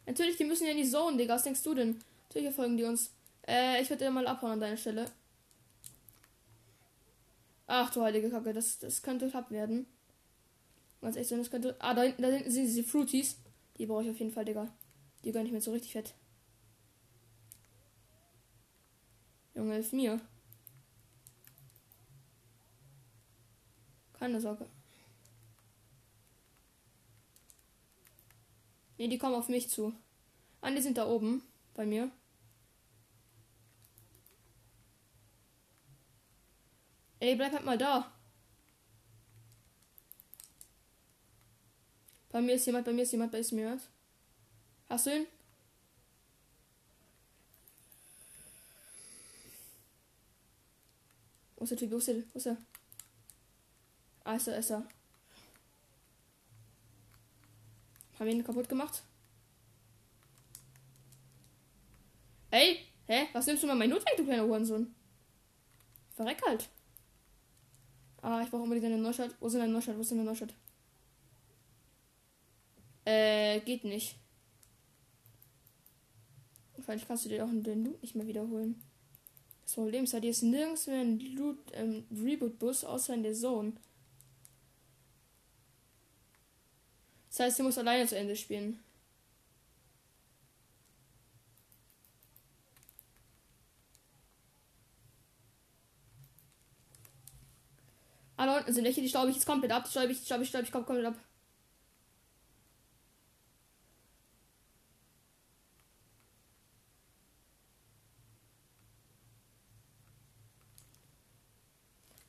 Natürlich, 0.07 0.37
die 0.37 0.43
müssen 0.43 0.65
ja 0.65 0.71
in 0.71 0.77
die 0.77 0.89
Zone, 0.89 1.17
Digga. 1.17 1.35
Was 1.35 1.43
denkst 1.43 1.61
du 1.61 1.75
denn? 1.75 1.99
Natürlich 2.29 2.55
folgen 2.55 2.77
die 2.77 2.85
uns. 2.85 3.11
Äh, 3.47 3.79
ich 3.79 3.91
würde 3.91 4.09
mal 4.09 4.25
abhauen 4.25 4.53
an 4.53 4.59
deiner 4.59 4.77
Stelle. 4.77 5.05
Ach 7.73 7.89
du 7.89 8.01
heilige 8.01 8.29
Kacke, 8.29 8.51
das, 8.51 8.79
das 8.79 9.01
könnte 9.01 9.29
knapp 9.29 9.49
werden. 9.49 9.85
Ganz 10.99 11.15
echt, 11.15 11.31
das 11.31 11.49
könnte. 11.49 11.73
Ah, 11.79 11.93
da 11.93 12.01
hinten, 12.01 12.21
da 12.21 12.27
hinten 12.27 12.51
sind 12.51 12.65
diese 12.65 12.83
Fruities. 12.83 13.37
Die 13.77 13.85
brauche 13.85 14.03
ich 14.03 14.09
auf 14.09 14.19
jeden 14.19 14.33
Fall, 14.33 14.43
Digga. 14.43 14.67
Die 15.23 15.31
gönne 15.31 15.45
ich 15.45 15.53
mir 15.53 15.61
so 15.61 15.71
richtig 15.71 15.93
fett. 15.93 16.13
Junge, 19.55 19.75
hilf 19.75 19.93
mir. 19.93 20.19
Keine 24.19 24.41
Sorge. 24.41 24.65
Ne, 28.97 29.07
die 29.07 29.17
kommen 29.17 29.35
auf 29.35 29.47
mich 29.47 29.69
zu. 29.69 29.93
Ah, 30.59 30.71
die 30.71 30.81
sind 30.81 30.97
da 30.97 31.07
oben 31.07 31.41
bei 31.73 31.85
mir. 31.85 32.11
Ey, 37.21 37.35
bleib 37.35 37.53
halt 37.53 37.65
mal 37.65 37.77
da. 37.77 38.11
Bei 42.31 42.41
mir 42.41 42.55
ist 42.55 42.65
jemand, 42.65 42.85
bei 42.85 42.93
mir 42.93 43.03
ist 43.03 43.11
jemand, 43.11 43.31
bei 43.31 43.39
ist 43.39 43.51
mir 43.51 43.61
jemand. 43.61 43.83
Hast 44.89 45.05
du 45.05 45.15
ihn? 45.15 45.27
Wo 51.57 51.63
ist 51.63 51.69
der 51.69 51.77
Typ? 51.77 51.91
Wo 51.91 51.97
ist 51.97 52.07
der? 52.07 52.23
Wo 52.33 52.37
ist 52.39 52.47
er? 52.47 52.57
Ah, 54.23 54.35
ist 54.35 54.47
er, 54.47 54.57
ist 54.57 54.71
er. 54.71 54.87
Haben 58.17 58.25
wir 58.25 58.33
ihn 58.33 58.43
kaputt 58.43 58.67
gemacht? 58.67 59.03
Ey, 62.49 62.79
hä? 63.05 63.27
Was 63.33 63.45
nimmst 63.45 63.61
du 63.61 63.67
mal 63.67 63.75
mein 63.75 63.91
Not 63.91 64.05
weg, 64.05 64.17
du 64.17 64.23
kleiner 64.23 64.43
Hurensohn? 64.43 64.95
Verreck 66.15 66.41
halt. 66.47 66.67
Ah, 68.21 68.41
ich 68.43 68.49
brauche 68.49 68.63
unbedingt 68.63 68.85
eine 68.85 68.97
Neustadt. 68.97 69.35
Wo 69.39 69.47
ist 69.47 69.53
denn 69.53 69.61
eine 69.61 69.73
Neustadt? 69.73 69.97
Wo 69.97 70.01
ist 70.01 70.11
denn 70.11 70.19
eine 70.19 70.29
Neustadt? 70.29 70.53
Äh, 73.05 73.59
geht 73.61 73.83
nicht. 73.83 74.15
Wahrscheinlich 76.75 77.07
kannst 77.07 77.25
du 77.25 77.29
dir 77.29 77.43
auch 77.43 77.49
den 77.49 77.85
Loot 77.85 78.01
nicht 78.01 78.15
mehr 78.15 78.27
wiederholen. 78.27 78.81
Das 79.63 79.73
Problem 79.75 80.03
ist 80.03 80.13
halt, 80.13 80.23
hier 80.23 80.31
ist 80.31 80.43
nirgends 80.43 80.87
mehr 80.87 81.01
ein 81.01 81.19
Loot, 81.19 81.57
ähm, 81.73 82.05
Reboot-Bus 82.11 82.83
außer 82.83 83.13
in 83.13 83.23
der 83.23 83.33
Zone. 83.33 83.73
Das 87.29 87.39
heißt, 87.39 87.59
du 87.59 87.63
musst 87.63 87.77
alleine 87.77 88.07
zu 88.07 88.17
Ende 88.17 88.35
spielen. 88.35 88.79
Unten 98.61 98.73
sind 98.73 98.85
welche, 98.85 99.01
die 99.01 99.09
staube 99.09 99.29
ich 99.29 99.35
jetzt 99.35 99.45
komplett 99.45 99.71
ab. 99.71 99.83
Die 99.85 99.91
staube 99.91 100.11
ich, 100.11 100.25
staube 100.25 100.43
ich, 100.43 100.49
staube 100.49 100.65
ich 100.65 100.71
komplett 100.71 101.05
ab. 101.05 101.15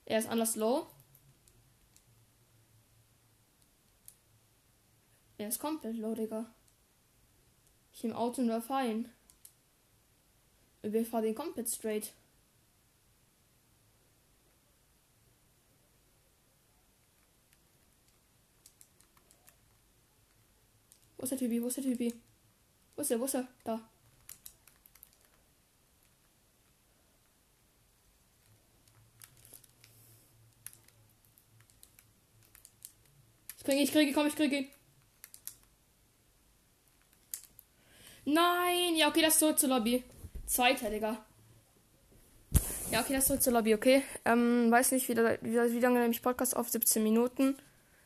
Er 0.06 0.18
ist 0.18 0.28
anders 0.28 0.56
low. 0.56 0.86
Er 5.38 5.48
ist 5.48 5.58
komplett 5.58 5.96
low, 5.96 6.14
Digga. 6.14 6.46
Ich 7.94 8.04
im 8.04 8.12
Auto 8.12 8.42
nur 8.42 8.60
fein. 8.60 9.10
Wir 10.82 11.06
fahren 11.06 11.24
den 11.24 11.34
komplett 11.34 11.68
straight. 11.68 12.12
Wo 21.22 21.24
ist 21.24 21.30
der 21.30 21.38
Typi? 21.38 21.62
Wo 21.62 21.68
ist 21.68 21.76
der 21.76 21.84
Typi? 21.84 22.12
Wo 22.96 23.02
ist 23.02 23.12
er? 23.12 23.20
Wo 23.20 23.26
ist 23.26 23.34
er? 23.36 23.46
Da. 23.62 23.80
Ich 33.56 33.64
kriege, 33.64 33.82
ich 33.82 33.92
kriege, 33.92 34.12
komm, 34.12 34.26
ich 34.26 34.34
kriege. 34.34 34.66
Nein! 38.24 38.96
Ja, 38.96 39.06
okay, 39.06 39.22
das 39.22 39.38
zurück 39.38 39.60
zur 39.60 39.68
Lobby. 39.68 40.02
Zweiter, 40.46 40.90
Digga. 40.90 41.24
Ja, 42.90 43.00
okay, 43.00 43.12
das 43.12 43.28
zurück 43.28 43.44
zur 43.44 43.52
Lobby, 43.52 43.76
okay. 43.76 44.02
Ähm, 44.24 44.72
weiß 44.72 44.90
nicht, 44.90 45.08
wie, 45.08 45.14
wie, 45.16 45.72
wie 45.72 45.78
lange 45.78 46.00
nehme 46.00 46.10
ich 46.10 46.20
Podcast 46.20 46.56
auf? 46.56 46.68
17 46.68 47.00
Minuten. 47.00 47.56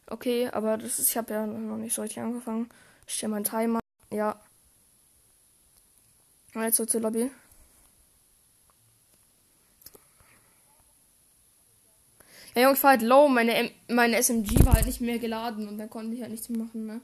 Okay, 0.06 0.50
aber 0.52 0.76
das 0.76 0.98
ist, 0.98 1.08
ich 1.08 1.16
habe 1.16 1.32
ja 1.32 1.46
noch 1.46 1.78
nicht 1.78 1.94
so 1.94 2.02
richtig 2.02 2.20
angefangen. 2.20 2.68
Ich 3.06 3.14
stelle 3.14 3.30
meinen 3.30 3.44
Timer. 3.44 3.80
Ja. 4.12 4.40
Jetzt 6.54 6.76
zurück 6.76 6.90
zur 6.90 7.00
Lobby. 7.02 7.30
Ja, 12.54 12.62
Junge, 12.62 12.74
ich 12.74 12.82
war 12.82 12.90
halt 12.90 13.02
low. 13.02 13.28
Meine, 13.28 13.54
M 13.54 13.70
meine 13.88 14.16
SMG 14.16 14.64
war 14.64 14.74
halt 14.74 14.86
nicht 14.86 15.02
mehr 15.02 15.18
geladen 15.18 15.68
und 15.68 15.76
dann 15.76 15.90
konnte 15.90 16.14
ich 16.14 16.22
halt 16.22 16.30
nichts 16.30 16.48
mehr 16.48 16.58
machen, 16.64 16.86
ne? 16.86 17.02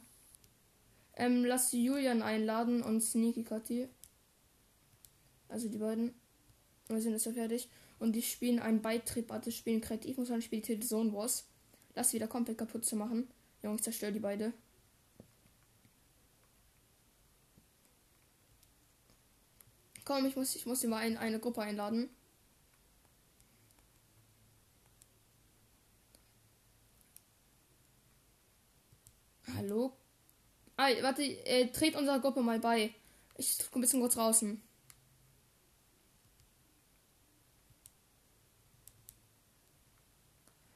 Ähm, 1.15 1.45
lass 1.45 1.73
Julian 1.73 2.23
einladen 2.23 2.83
und 2.83 3.03
Sneaky 3.03 3.45
Cutty. 3.45 3.89
Also 5.51 5.69
die 5.69 5.77
beiden. 5.77 6.15
Wir 6.89 7.03
sind 7.03 7.13
jetzt 7.13 7.27
ja 7.27 7.33
fertig. 7.33 7.69
Und 7.99 8.15
die 8.15 8.23
spielen 8.23 8.59
einen 8.59 8.81
Beitrieb, 8.81 9.31
also 9.31 9.51
spielen 9.51 9.83
kreativ 9.83 10.17
spielt 10.41 10.67
hier 10.67 10.79
die 10.79 10.87
Zone 10.87 11.13
Wars. 11.13 11.45
Das 11.95 12.15
wieder 12.15 12.27
komplett 12.27 12.59
kaputt 12.59 12.87
zu 12.87 12.97
machen. 12.97 13.29
Junge, 13.63 13.77
ich 13.77 13.83
zerstöre 13.83 14.13
die 14.13 14.21
beide. 14.21 14.55
Komm, 20.05 20.27
ich 20.27 20.37
muss, 20.37 20.57
ich 20.57 20.67
muss 20.67 20.81
dir 20.81 20.89
mal 20.89 21.07
in 21.07 21.17
eine 21.17 21.39
Gruppe 21.39 21.63
einladen. 21.63 22.11
Hallo? 29.57 29.93
Ah, 30.77 30.89
warte, 31.03 31.23
äh, 31.23 31.67
dreht 31.71 31.95
unserer 31.97 32.21
Gruppe 32.21 32.43
mal 32.43 32.59
bei. 32.59 32.95
Ich 33.37 33.59
gucke 33.59 33.79
ein 33.79 33.83
bisschen 33.83 34.01
kurz 34.01 34.15
draußen. 34.15 34.61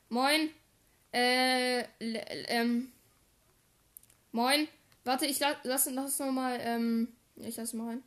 Moin. 0.09 0.51
Äh, 1.12 1.85
ähm. 2.01 2.93
Moin. 4.33 4.69
Warte, 5.05 5.27
ich 5.27 5.39
lass, 5.41 5.57
lass, 5.65 5.91
lass 5.91 6.19
noch 6.19 6.33
mal, 6.33 6.59
ähm, 6.61 7.09
ich 7.37 7.57
lass 7.57 7.73
mal 7.73 7.89
rein. 7.89 8.03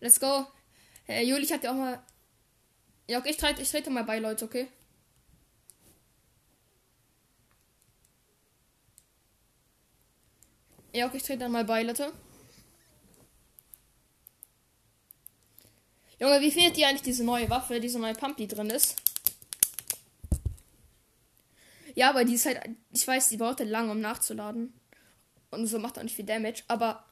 Let's 0.00 0.18
go. 0.18 0.46
Äh, 1.06 1.24
Juli, 1.24 1.44
ich 1.44 1.52
hatte 1.52 1.70
auch 1.70 1.74
mal. 1.74 2.02
Ja, 3.08 3.18
okay, 3.18 3.30
ich 3.30 3.36
trete 3.36 3.62
ich 3.62 3.70
trete 3.70 3.90
mal 3.90 4.04
bei, 4.04 4.18
Leute, 4.18 4.44
okay? 4.44 4.68
Ja, 10.92 11.06
okay, 11.06 11.18
ich 11.18 11.22
trete 11.22 11.40
dann 11.40 11.52
mal 11.52 11.64
bei, 11.64 11.82
Leute. 11.82 12.12
Junge, 16.18 16.40
wie 16.40 16.50
findet 16.50 16.76
ihr 16.76 16.88
eigentlich 16.88 17.02
diese 17.02 17.24
neue 17.24 17.48
Waffe, 17.48 17.80
diese 17.80 17.98
neue 17.98 18.14
Pump, 18.14 18.36
die 18.36 18.48
drin 18.48 18.70
ist? 18.70 18.96
Ja, 21.94 22.10
aber 22.10 22.24
die 22.24 22.34
ist 22.34 22.46
halt, 22.46 22.60
ich 22.92 23.06
weiß, 23.06 23.28
die 23.28 23.36
braucht 23.36 23.60
halt 23.60 23.70
lange, 23.70 23.92
um 23.92 24.00
nachzuladen. 24.00 24.72
Und 25.50 25.66
so 25.66 25.78
macht 25.78 25.98
auch 25.98 26.02
nicht 26.02 26.16
viel 26.16 26.26
Damage, 26.26 26.62
aber. 26.68 27.04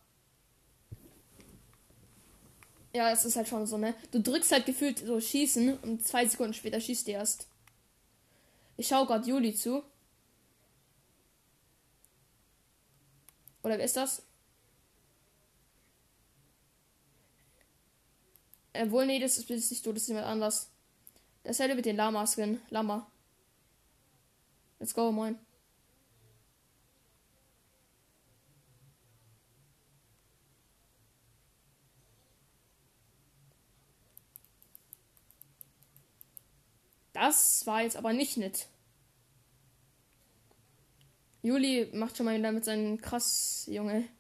Ja, 2.99 3.13
es 3.13 3.25
ist 3.25 3.37
halt 3.37 3.47
schon 3.47 3.65
so, 3.65 3.79
ne? 3.79 3.95
Du 4.11 4.21
drückst 4.21 4.51
halt 4.51 4.67
gefühlt 4.67 4.99
so 4.99 5.21
schießen 5.21 5.79
und 5.79 6.05
zwei 6.05 6.27
Sekunden 6.27 6.53
später 6.53 6.81
schießt 6.81 7.07
du 7.07 7.13
erst. 7.13 7.47
Ich 8.77 8.89
schau 8.89 9.07
gerade 9.07 9.25
Juli 9.25 9.55
zu. 9.55 9.85
Oder 13.63 13.79
wer 13.79 13.85
ist 13.85 13.97
das? 13.97 14.23
Äh, 18.73 18.91
wohl, 18.91 19.07
nee, 19.07 19.21
das 19.21 19.39
ist, 19.39 19.49
nicht 19.49 19.87
du, 19.87 19.93
das 19.93 20.03
ist 20.03 20.09
jemand 20.09 20.27
anders. 20.27 20.69
Das 21.45 21.61
hätte 21.61 21.77
mit 21.77 21.87
den 21.87 21.95
Lama-Skin. 21.95 22.61
Lama. 22.69 23.09
Let's 24.81 24.93
go, 24.93 25.13
moin. 25.13 25.39
Das 37.29 37.67
war 37.67 37.83
jetzt 37.83 37.99
aber 37.99 38.15
nicht 38.15 38.39
nett. 38.39 38.69
Juli 41.43 41.91
macht 41.93 42.17
schon 42.17 42.25
mal 42.25 42.39
wieder 42.39 42.53
mit 42.53 42.65
seinen 42.65 43.03
krass, 43.03 43.69
Junge. 43.71 44.05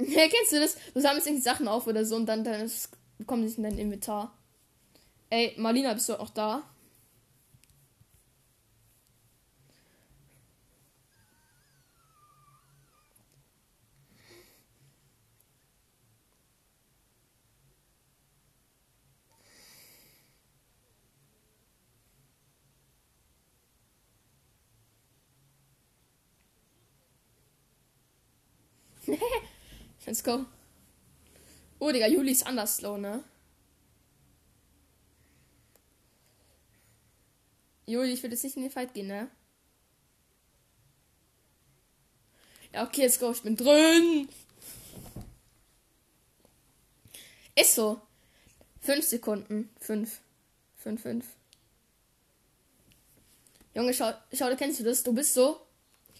Ja, 0.00 0.28
kennst 0.28 0.52
du 0.52 0.60
das? 0.60 0.76
Du 0.94 1.00
sammelst 1.00 1.26
irgendwie 1.26 1.42
Sachen 1.42 1.66
auf 1.66 1.88
oder 1.88 2.04
so 2.04 2.14
und 2.14 2.26
dann, 2.26 2.44
dann 2.44 2.60
ist, 2.60 2.90
kommen 3.26 3.48
sie 3.48 3.56
in 3.56 3.64
dein 3.64 3.78
Inventar. 3.78 4.32
Ey, 5.28 5.54
Marlina, 5.58 5.92
bist 5.92 6.08
du 6.08 6.18
auch 6.18 6.30
da? 6.30 6.62
Let's 30.06 30.22
go. 30.22 30.46
Oh, 31.78 31.92
Digga, 31.92 32.08
Juli 32.08 32.32
ist 32.32 32.46
anders 32.46 32.76
slow, 32.76 32.98
ne? 32.98 33.22
Juli, 37.86 38.12
ich 38.12 38.22
will 38.22 38.30
jetzt 38.30 38.44
nicht 38.44 38.56
in 38.56 38.62
den 38.62 38.70
Fight 38.70 38.92
gehen, 38.94 39.06
ne? 39.06 39.28
Ja, 42.72 42.86
okay, 42.86 43.02
let's 43.02 43.18
go, 43.18 43.30
ich 43.30 43.42
bin 43.42 43.56
drin. 43.56 44.28
Ist 47.54 47.74
so. 47.74 48.00
Fünf 48.80 49.04
Sekunden. 49.04 49.70
Fünf. 49.80 50.20
Fünf, 50.76 51.02
fünf. 51.02 51.26
Junge, 53.74 53.94
schau, 53.94 54.12
schau, 54.32 54.54
kennst 54.56 54.80
du 54.80 54.84
das? 54.84 55.02
Du 55.02 55.12
bist 55.12 55.34
so. 55.34 55.60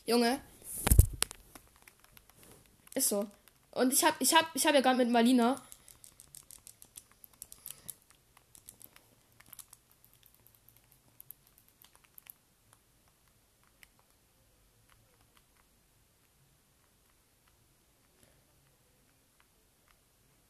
Junge. 0.06 0.40
Ist 2.94 3.08
so. 3.08 3.26
Und 3.78 3.92
ich 3.92 4.02
hab, 4.02 4.20
ich 4.20 4.34
hab, 4.34 4.50
ich 4.54 4.66
hab 4.66 4.74
ja 4.74 4.80
gerade 4.80 4.96
mit 4.96 5.08
Marlina. 5.08 5.62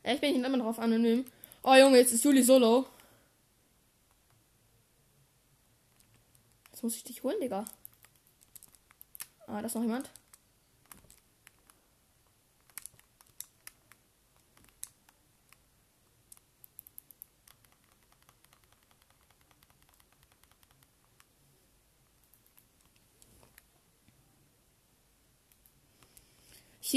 Ja, 0.02 0.14
ich 0.14 0.20
bin 0.22 0.32
nicht 0.32 0.46
immer 0.46 0.56
drauf 0.56 0.78
anonym. 0.78 1.26
Oh 1.62 1.74
Junge, 1.74 1.98
jetzt 1.98 2.12
ist 2.12 2.24
Juli 2.24 2.42
solo. 2.42 2.86
Jetzt 6.70 6.82
muss 6.82 6.96
ich 6.96 7.04
dich 7.04 7.22
holen, 7.22 7.38
Digga. 7.42 7.66
Ah, 9.46 9.60
da 9.60 9.66
ist 9.66 9.74
noch 9.74 9.82
jemand. 9.82 10.08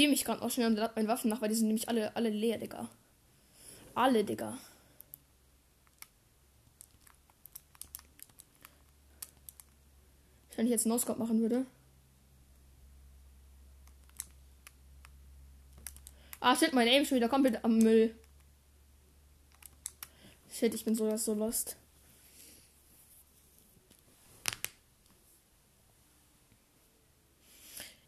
Ich 0.02 0.04
sehe 0.04 0.10
mich 0.10 0.24
gerade 0.24 0.42
auch 0.42 0.50
schnell 0.50 0.68
meine 0.68 1.06
Waffen 1.06 1.30
nach, 1.30 1.40
weil 1.40 1.48
die 1.48 1.54
sind 1.54 1.68
nämlich 1.68 1.88
alle, 1.88 2.16
alle 2.16 2.28
leer, 2.28 2.58
Digga. 2.58 2.90
Alle, 3.94 4.24
Digga. 4.24 4.58
Wenn 10.56 10.66
ich 10.66 10.72
jetzt 10.72 10.86
No-Scope 10.86 11.20
machen 11.20 11.40
würde. 11.40 11.66
Ah, 16.40 16.56
shit, 16.56 16.72
mein 16.72 16.88
Aim 16.88 17.04
schon 17.04 17.18
wieder 17.18 17.28
komplett 17.28 17.64
am 17.64 17.78
Müll. 17.78 18.12
Shit, 20.50 20.74
ich 20.74 20.84
bin 20.84 20.96
so, 20.96 21.16
so 21.16 21.32
lost. 21.32 21.76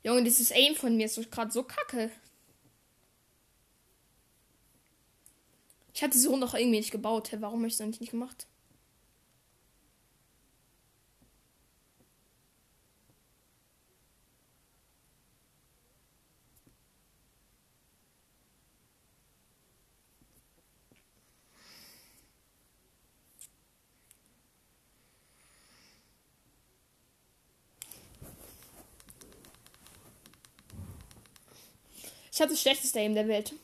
Junge, 0.04 0.22
dieses 0.22 0.52
Aim 0.52 0.76
von 0.76 0.96
mir 0.96 1.06
ist 1.06 1.30
gerade 1.30 1.50
so 1.50 1.62
kacke. 1.62 2.10
Ich 5.94 6.02
hatte 6.02 6.18
Runde 6.28 6.46
auch 6.46 6.54
irgendwie 6.54 6.78
nicht 6.78 6.90
gebaut. 6.90 7.32
Hä, 7.32 7.38
warum 7.40 7.60
habe 7.60 7.68
ich 7.68 7.74
das 7.74 7.80
eigentlich 7.80 8.00
nicht 8.00 8.10
gemacht? 8.10 8.46
Hatte 32.44 32.52
das 32.52 32.60
schlechteste 32.60 33.00
Aim 33.00 33.14
der 33.14 33.26
Welt. 33.26 33.54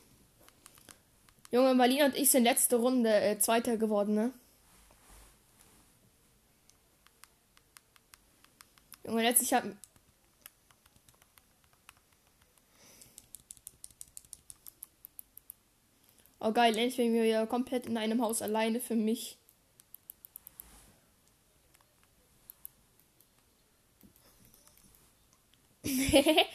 Junge, 1.51 1.75
Marlene 1.75 2.05
und 2.05 2.15
ich 2.15 2.31
sind 2.31 2.45
letzte 2.45 2.77
Runde 2.77 3.13
äh, 3.13 3.37
Zweiter 3.37 3.77
geworden, 3.77 4.15
ne? 4.15 4.33
Junge, 9.05 9.21
letztlich 9.21 9.53
hat. 9.53 9.65
Oh 16.39 16.51
geil, 16.51 16.75
endlich 16.75 16.97
bin 16.97 17.15
ich 17.15 17.21
wieder 17.21 17.45
komplett 17.45 17.85
in 17.85 17.97
einem 17.97 18.19
Haus 18.19 18.41
alleine 18.41 18.79
für 18.79 18.95
mich. 18.95 19.37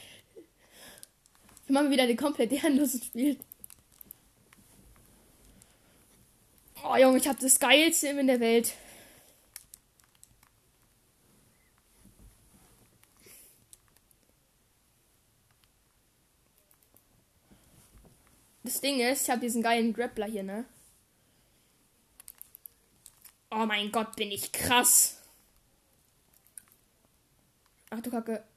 Machen 1.76 1.90
wieder 1.90 2.06
den 2.06 2.16
komplett 2.16 2.52
ehrenlosen 2.52 3.02
Spiel. 3.02 3.38
Oh 6.82 6.96
Junge, 6.96 7.18
ich 7.18 7.28
habe 7.28 7.38
das 7.38 7.60
geilste 7.60 8.08
in 8.08 8.26
der 8.26 8.40
Welt. 8.40 8.72
Das 18.62 18.80
Ding 18.80 18.98
ist, 19.00 19.24
ich 19.24 19.30
habe 19.30 19.42
diesen 19.42 19.62
geilen 19.62 19.92
Grappler 19.92 20.24
hier, 20.24 20.44
ne? 20.44 20.64
Oh 23.50 23.66
mein 23.66 23.92
Gott, 23.92 24.16
bin 24.16 24.30
ich 24.30 24.50
krass. 24.50 25.20
Ach 27.90 28.00
du 28.00 28.10
Kacke. 28.10 28.55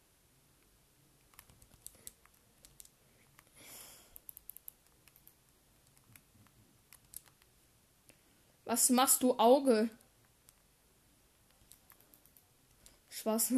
Was 8.70 8.92
machst 8.92 9.24
du, 9.24 9.36
Auge? 9.40 9.90
Spaß. 13.10 13.50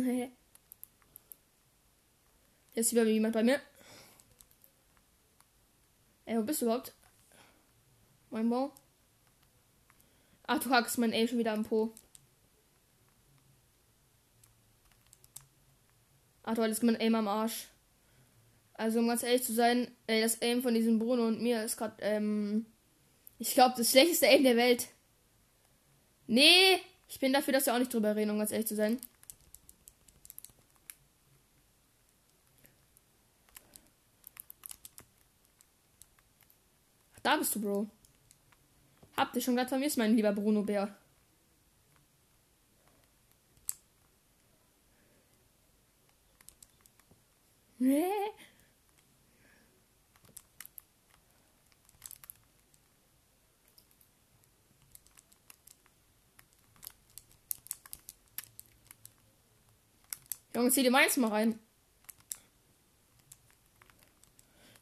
Jetzt 2.75 2.91
wieder 2.93 3.03
jemand 3.03 3.33
bei 3.33 3.43
mir. 3.43 3.59
Ey, 6.23 6.37
wo 6.37 6.43
bist 6.43 6.61
du 6.61 6.67
überhaupt? 6.67 6.93
Mein 8.29 8.49
Bau. 8.49 8.71
Ach, 10.47 10.63
du 10.63 10.69
hackst 10.69 10.97
mein 10.97 11.13
A 11.13 11.27
schon 11.27 11.39
wieder 11.39 11.51
am 11.51 11.65
Po. 11.65 11.93
Ach, 16.43 16.53
du 16.53 16.63
hattest 16.63 16.83
mein 16.83 17.01
Aim 17.01 17.15
am 17.15 17.27
Arsch. 17.27 17.67
Also, 18.75 18.99
um 18.99 19.09
ganz 19.09 19.23
ehrlich 19.23 19.43
zu 19.43 19.53
sein, 19.53 19.93
ey, 20.07 20.21
das 20.21 20.41
Aim 20.41 20.61
von 20.61 20.73
diesem 20.73 20.99
Bruno 20.99 21.27
und 21.27 21.41
mir 21.41 21.65
ist 21.65 21.75
gerade, 21.75 22.01
ähm, 22.01 22.65
ich 23.39 23.53
glaube, 23.53 23.75
das 23.75 23.91
schlechteste 23.91 24.29
Aim 24.29 24.43
der 24.43 24.55
Welt. 24.55 24.87
Nee, 26.31 26.79
ich 27.09 27.19
bin 27.19 27.33
dafür, 27.33 27.51
dass 27.51 27.65
wir 27.65 27.73
auch 27.73 27.79
nicht 27.79 27.93
drüber 27.93 28.15
reden, 28.15 28.31
um 28.31 28.39
ganz 28.39 28.51
ehrlich 28.51 28.67
zu 28.67 28.73
sein. 28.75 28.99
Da 37.21 37.35
bist 37.35 37.53
du, 37.55 37.61
Bro. 37.61 37.89
Habt 39.17 39.35
ihr 39.35 39.41
schon 39.41 39.55
gerade 39.57 39.67
vermisst, 39.69 39.97
mein 39.97 40.15
lieber 40.15 40.31
Bruno 40.31 40.63
Bär. 40.63 40.95
Nee. 47.79 48.05
Junge, 60.61 60.71
zieh 60.71 60.83
dir 60.83 60.91
meins 60.91 61.17
mal 61.17 61.31
rein. 61.31 61.59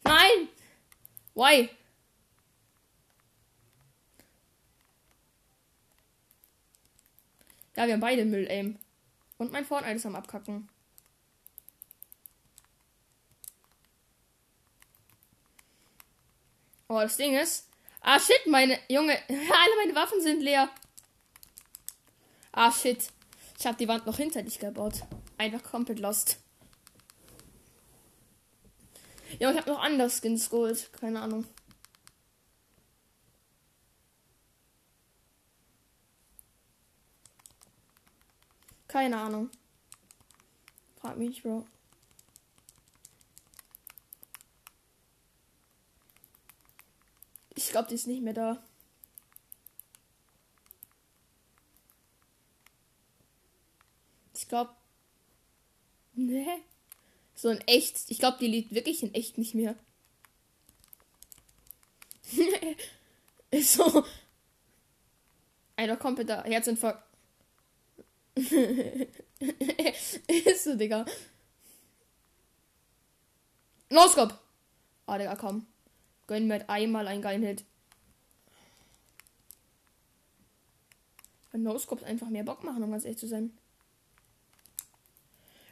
Nein! 0.04 0.50
Why? 1.36 1.70
Ja, 7.78 7.88
wir 7.88 7.94
haben 7.94 8.02
beide 8.02 8.26
Müll-Aim. 8.26 8.78
Und 9.38 9.54
mein 9.54 9.64
Fortnite 9.64 9.96
ist 9.96 10.06
am 10.06 10.18
Abkacken. 10.18 10.68
Oh, 16.90 17.00
das 17.00 17.16
Ding 17.16 17.38
ist. 17.38 17.70
Ah, 18.02 18.20
shit, 18.20 18.48
meine. 18.48 18.78
Junge, 18.90 19.14
alle 19.30 19.76
meine 19.78 19.96
Waffen 19.96 20.22
sind 20.22 20.42
leer. 20.42 20.70
Ah, 22.52 22.70
shit. 22.70 23.14
Ich 23.58 23.66
habe 23.66 23.78
die 23.78 23.88
Wand 23.88 24.06
noch 24.06 24.18
hinter 24.18 24.44
dich 24.44 24.60
gebaut 24.60 25.06
einfach 25.40 25.64
komplett 25.64 26.00
lost. 26.00 26.38
Ja, 29.40 29.52
ich 29.52 29.58
habe 29.58 29.70
noch 29.70 29.80
anders 29.80 30.22
Skins 30.22 30.50
geholt. 30.50 30.92
Keine 30.94 31.22
Ahnung. 31.22 31.46
Keine 38.88 39.20
Ahnung. 39.20 39.50
Frag 41.00 41.18
mich 41.18 41.44
Bro. 41.44 41.66
Ich 47.56 47.70
glaube, 47.70 47.88
die 47.88 47.96
ist 47.96 48.08
nicht 48.08 48.24
mehr 48.24 48.34
da. 48.34 48.64
Ich 54.34 54.48
glaube. 54.48 54.74
Ne? 56.46 56.60
So 57.36 57.50
in 57.50 57.60
echt. 57.68 58.10
Ich 58.10 58.20
glaube, 58.20 58.38
die 58.40 58.48
liegt 58.48 58.74
wirklich 58.74 59.04
in 59.04 59.14
echt 59.14 59.38
nicht 59.38 59.56
mehr. 59.56 59.76
so. 63.62 64.06
Einer 65.76 65.98
kompletter 65.98 66.44
Herzinfarkt. 66.44 67.04
ist 68.36 69.10
so, 70.64 70.76
Digga. 70.76 71.06
Noskop! 73.90 74.38
Ah, 75.06 75.18
Digga, 75.18 75.36
komm. 75.36 75.66
Gönn 76.28 76.48
mir 76.48 76.54
halt 76.56 76.70
einmal 76.70 77.08
einen 77.08 77.22
geilen 77.22 77.44
Hit. 77.44 77.64
No-Scopes 81.52 82.04
einfach 82.04 82.30
mehr 82.30 82.44
Bock 82.44 82.64
machen, 82.64 82.84
um 82.84 82.92
ganz 82.92 83.06
ehrlich 83.06 83.20
zu 83.20 83.28
sein. 83.28 83.52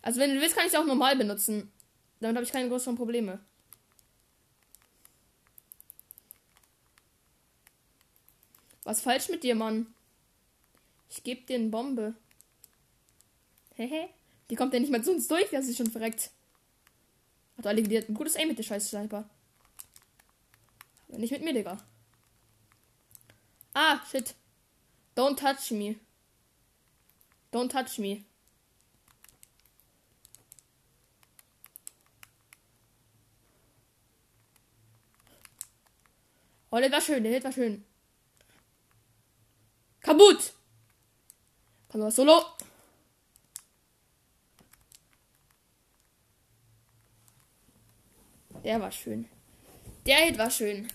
Also 0.01 0.19
wenn 0.19 0.33
du 0.33 0.41
willst, 0.41 0.55
kann 0.55 0.65
ich 0.65 0.73
es 0.73 0.79
auch 0.79 0.85
normal 0.85 1.15
benutzen. 1.15 1.71
Damit 2.19 2.35
habe 2.35 2.45
ich 2.45 2.51
keine 2.51 2.69
größeren 2.69 2.95
Probleme. 2.95 3.39
Was 8.83 9.01
falsch 9.01 9.29
mit 9.29 9.43
dir, 9.43 9.53
Mann? 9.53 9.93
Ich 11.09 11.23
gebe 11.23 11.41
dir 11.41 11.57
eine 11.57 11.69
Bombe. 11.69 12.13
Hehe. 13.75 14.09
Die 14.49 14.55
kommt 14.55 14.73
ja 14.73 14.79
nicht 14.79 14.91
mal 14.91 15.03
zu 15.03 15.11
uns 15.11 15.27
durch, 15.27 15.49
das 15.51 15.67
ist 15.67 15.77
schon 15.77 15.91
verreckt. 15.91 16.31
Hat 17.57 17.67
alle 17.67 17.83
die 17.83 17.97
ein 17.97 18.13
gutes 18.13 18.35
Aim 18.35 18.47
mit 18.47 18.57
der 18.57 18.63
scheiß 18.63 18.89
Sniper. 18.89 19.29
Aber 21.09 21.17
nicht 21.17 21.31
mit 21.31 21.43
mir, 21.43 21.53
Digga. 21.53 21.77
Ah, 23.73 23.99
shit. 24.09 24.35
Don't 25.15 25.37
touch 25.37 25.71
me. 25.71 25.95
Don't 27.51 27.69
touch 27.69 27.97
me. 27.97 28.23
Oh, 36.69 36.77
der 36.77 36.91
war 36.91 37.01
schön, 37.01 37.23
der 37.23 37.43
war 37.43 37.51
schön. 37.51 37.85
Kaputt! 40.01 40.53
Mal, 41.93 42.11
Solo. 42.11 42.43
Der 48.63 48.79
war 48.81 48.91
schön. 48.91 49.27
Der 50.05 50.17
Hit 50.17 50.37
war 50.37 50.51
schön. 50.51 50.87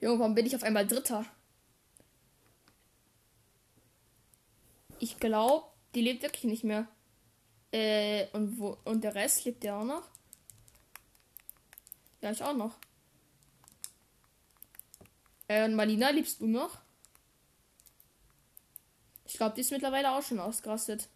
Junge, 0.00 0.18
warum 0.18 0.34
bin 0.34 0.46
ich 0.46 0.54
auf 0.54 0.62
einmal 0.62 0.86
Dritter? 0.86 1.24
Ich 4.98 5.18
glaube, 5.18 5.66
die 5.94 6.02
lebt 6.02 6.22
wirklich 6.22 6.44
nicht 6.44 6.64
mehr. 6.64 6.88
Äh, 7.72 8.26
und 8.32 8.58
wo 8.58 8.78
und 8.84 9.02
der 9.02 9.14
Rest 9.14 9.44
lebt 9.44 9.64
ja 9.64 9.80
auch 9.80 9.84
noch. 9.84 10.08
Ja, 12.20 12.30
ich 12.30 12.42
auch 12.42 12.56
noch. 12.56 12.76
Äh, 15.48 15.64
und 15.64 15.74
Malina 15.74 16.10
liebst 16.10 16.40
du 16.40 16.46
noch? 16.46 16.80
Ich 19.24 19.34
glaube, 19.34 19.54
die 19.54 19.60
ist 19.60 19.70
mittlerweile 19.70 20.12
auch 20.12 20.22
schon 20.22 20.40
ausgerastet. 20.40 21.08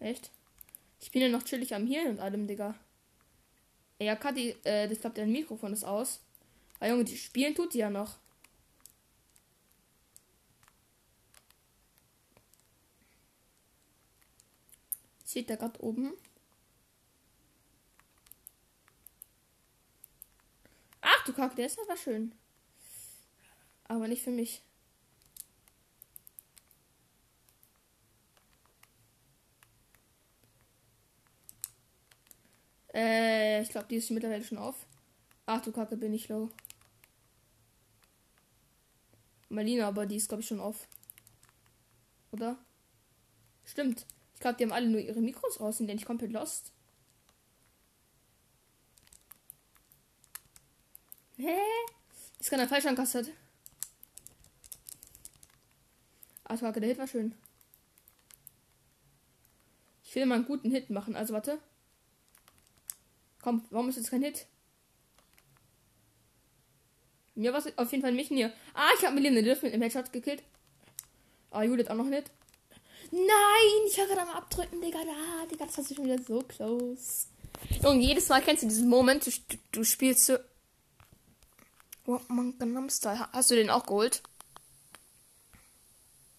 Echt? 0.00 0.30
Ich 1.00 1.10
bin 1.10 1.22
ja 1.22 1.28
noch 1.28 1.44
chillig 1.44 1.74
am 1.74 1.86
Healen 1.86 2.12
und 2.12 2.20
allem, 2.20 2.46
Digga. 2.46 2.74
Ja, 3.98 4.16
Kati, 4.16 4.56
äh, 4.64 4.88
das 4.88 5.00
klappt 5.00 5.18
dein 5.18 5.32
Mikrofon 5.32 5.72
ist 5.72 5.84
aus. 5.84 6.20
Aber 6.78 6.90
Junge, 6.90 7.04
die 7.04 7.16
spielen 7.16 7.54
tut 7.54 7.72
die 7.74 7.78
ja 7.78 7.90
noch. 7.90 8.16
Sieht 15.24 15.48
da 15.48 15.56
gerade 15.56 15.82
oben. 15.82 16.12
Du 21.24 21.32
Kack, 21.32 21.56
der 21.56 21.66
ist 21.66 21.78
aber 21.78 21.96
schön. 21.96 22.34
Aber 23.84 24.08
nicht 24.08 24.22
für 24.22 24.30
mich. 24.30 24.62
Äh, 32.92 33.62
ich 33.62 33.70
glaube, 33.70 33.86
die 33.88 33.96
ist 33.96 34.10
mittlerweile 34.10 34.44
schon 34.44 34.58
auf. 34.58 34.86
Ach 35.46 35.62
du 35.62 35.72
Kacke, 35.72 35.96
bin 35.96 36.12
ich 36.12 36.28
low. 36.28 36.50
Marlina, 39.48 39.88
aber 39.88 40.04
die 40.04 40.16
ist, 40.16 40.28
glaube 40.28 40.42
ich, 40.42 40.48
schon 40.48 40.60
auf. 40.60 40.86
Oder? 42.32 42.58
Stimmt. 43.64 44.06
Ich 44.34 44.40
glaube, 44.40 44.56
die 44.58 44.64
haben 44.64 44.72
alle 44.72 44.88
nur 44.88 45.00
ihre 45.00 45.20
Mikros 45.20 45.58
raus, 45.60 45.78
sind 45.78 45.88
ich 45.88 46.04
komplett 46.04 46.32
lost. 46.32 46.73
Hä? 51.44 51.58
Ist 52.40 52.48
gerade 52.48 52.66
falsch 52.66 52.86
ankastet. 52.86 53.28
Ach, 56.44 56.58
Kacke, 56.58 56.80
der 56.80 56.88
Hit 56.88 56.98
war 56.98 57.06
schön. 57.06 57.34
Ich 60.02 60.14
will 60.14 60.24
mal 60.24 60.36
einen 60.36 60.46
guten 60.46 60.70
Hit 60.70 60.88
machen, 60.88 61.16
also 61.16 61.34
warte. 61.34 61.58
Komm, 63.42 63.62
warum 63.68 63.90
ist 63.90 63.96
jetzt 63.96 64.10
kein 64.10 64.22
Hit? 64.22 64.46
Mir 67.34 67.52
war 67.52 67.58
es 67.58 67.76
auf 67.76 67.90
jeden 67.90 68.02
Fall 68.02 68.12
mich 68.12 68.28
hier. 68.28 68.50
Ah, 68.72 68.88
ich 68.96 69.04
habe 69.04 69.14
Melina 69.14 69.42
Dürfen 69.42 69.70
im 69.70 69.82
Headshot 69.82 70.12
gekillt. 70.12 70.42
Ah, 71.50 71.62
Judith 71.62 71.88
auch 71.88 71.96
noch 71.96 72.04
nicht. 72.04 72.30
Nein, 73.10 73.86
ich 73.86 73.98
war 73.98 74.06
gerade 74.06 74.22
am 74.22 74.30
Abdrücken, 74.30 74.80
Digga. 74.80 75.00
Da, 75.04 75.46
Digga, 75.50 75.66
das 75.66 75.76
hast 75.76 75.94
schon 75.94 76.06
wieder 76.06 76.18
so 76.22 76.40
close. 76.40 77.26
Und 77.82 78.00
jedes 78.00 78.28
Mal 78.28 78.40
kennst 78.40 78.62
du 78.62 78.68
diesen 78.68 78.88
Moment, 78.88 79.26
du, 79.26 79.30
du 79.72 79.84
spielst 79.84 80.24
so. 80.24 80.38
Oh, 82.06 82.20
man, 82.28 82.54
Style. 82.90 83.28
Hast 83.32 83.50
du 83.50 83.54
den 83.54 83.70
auch 83.70 83.86
geholt? 83.86 84.22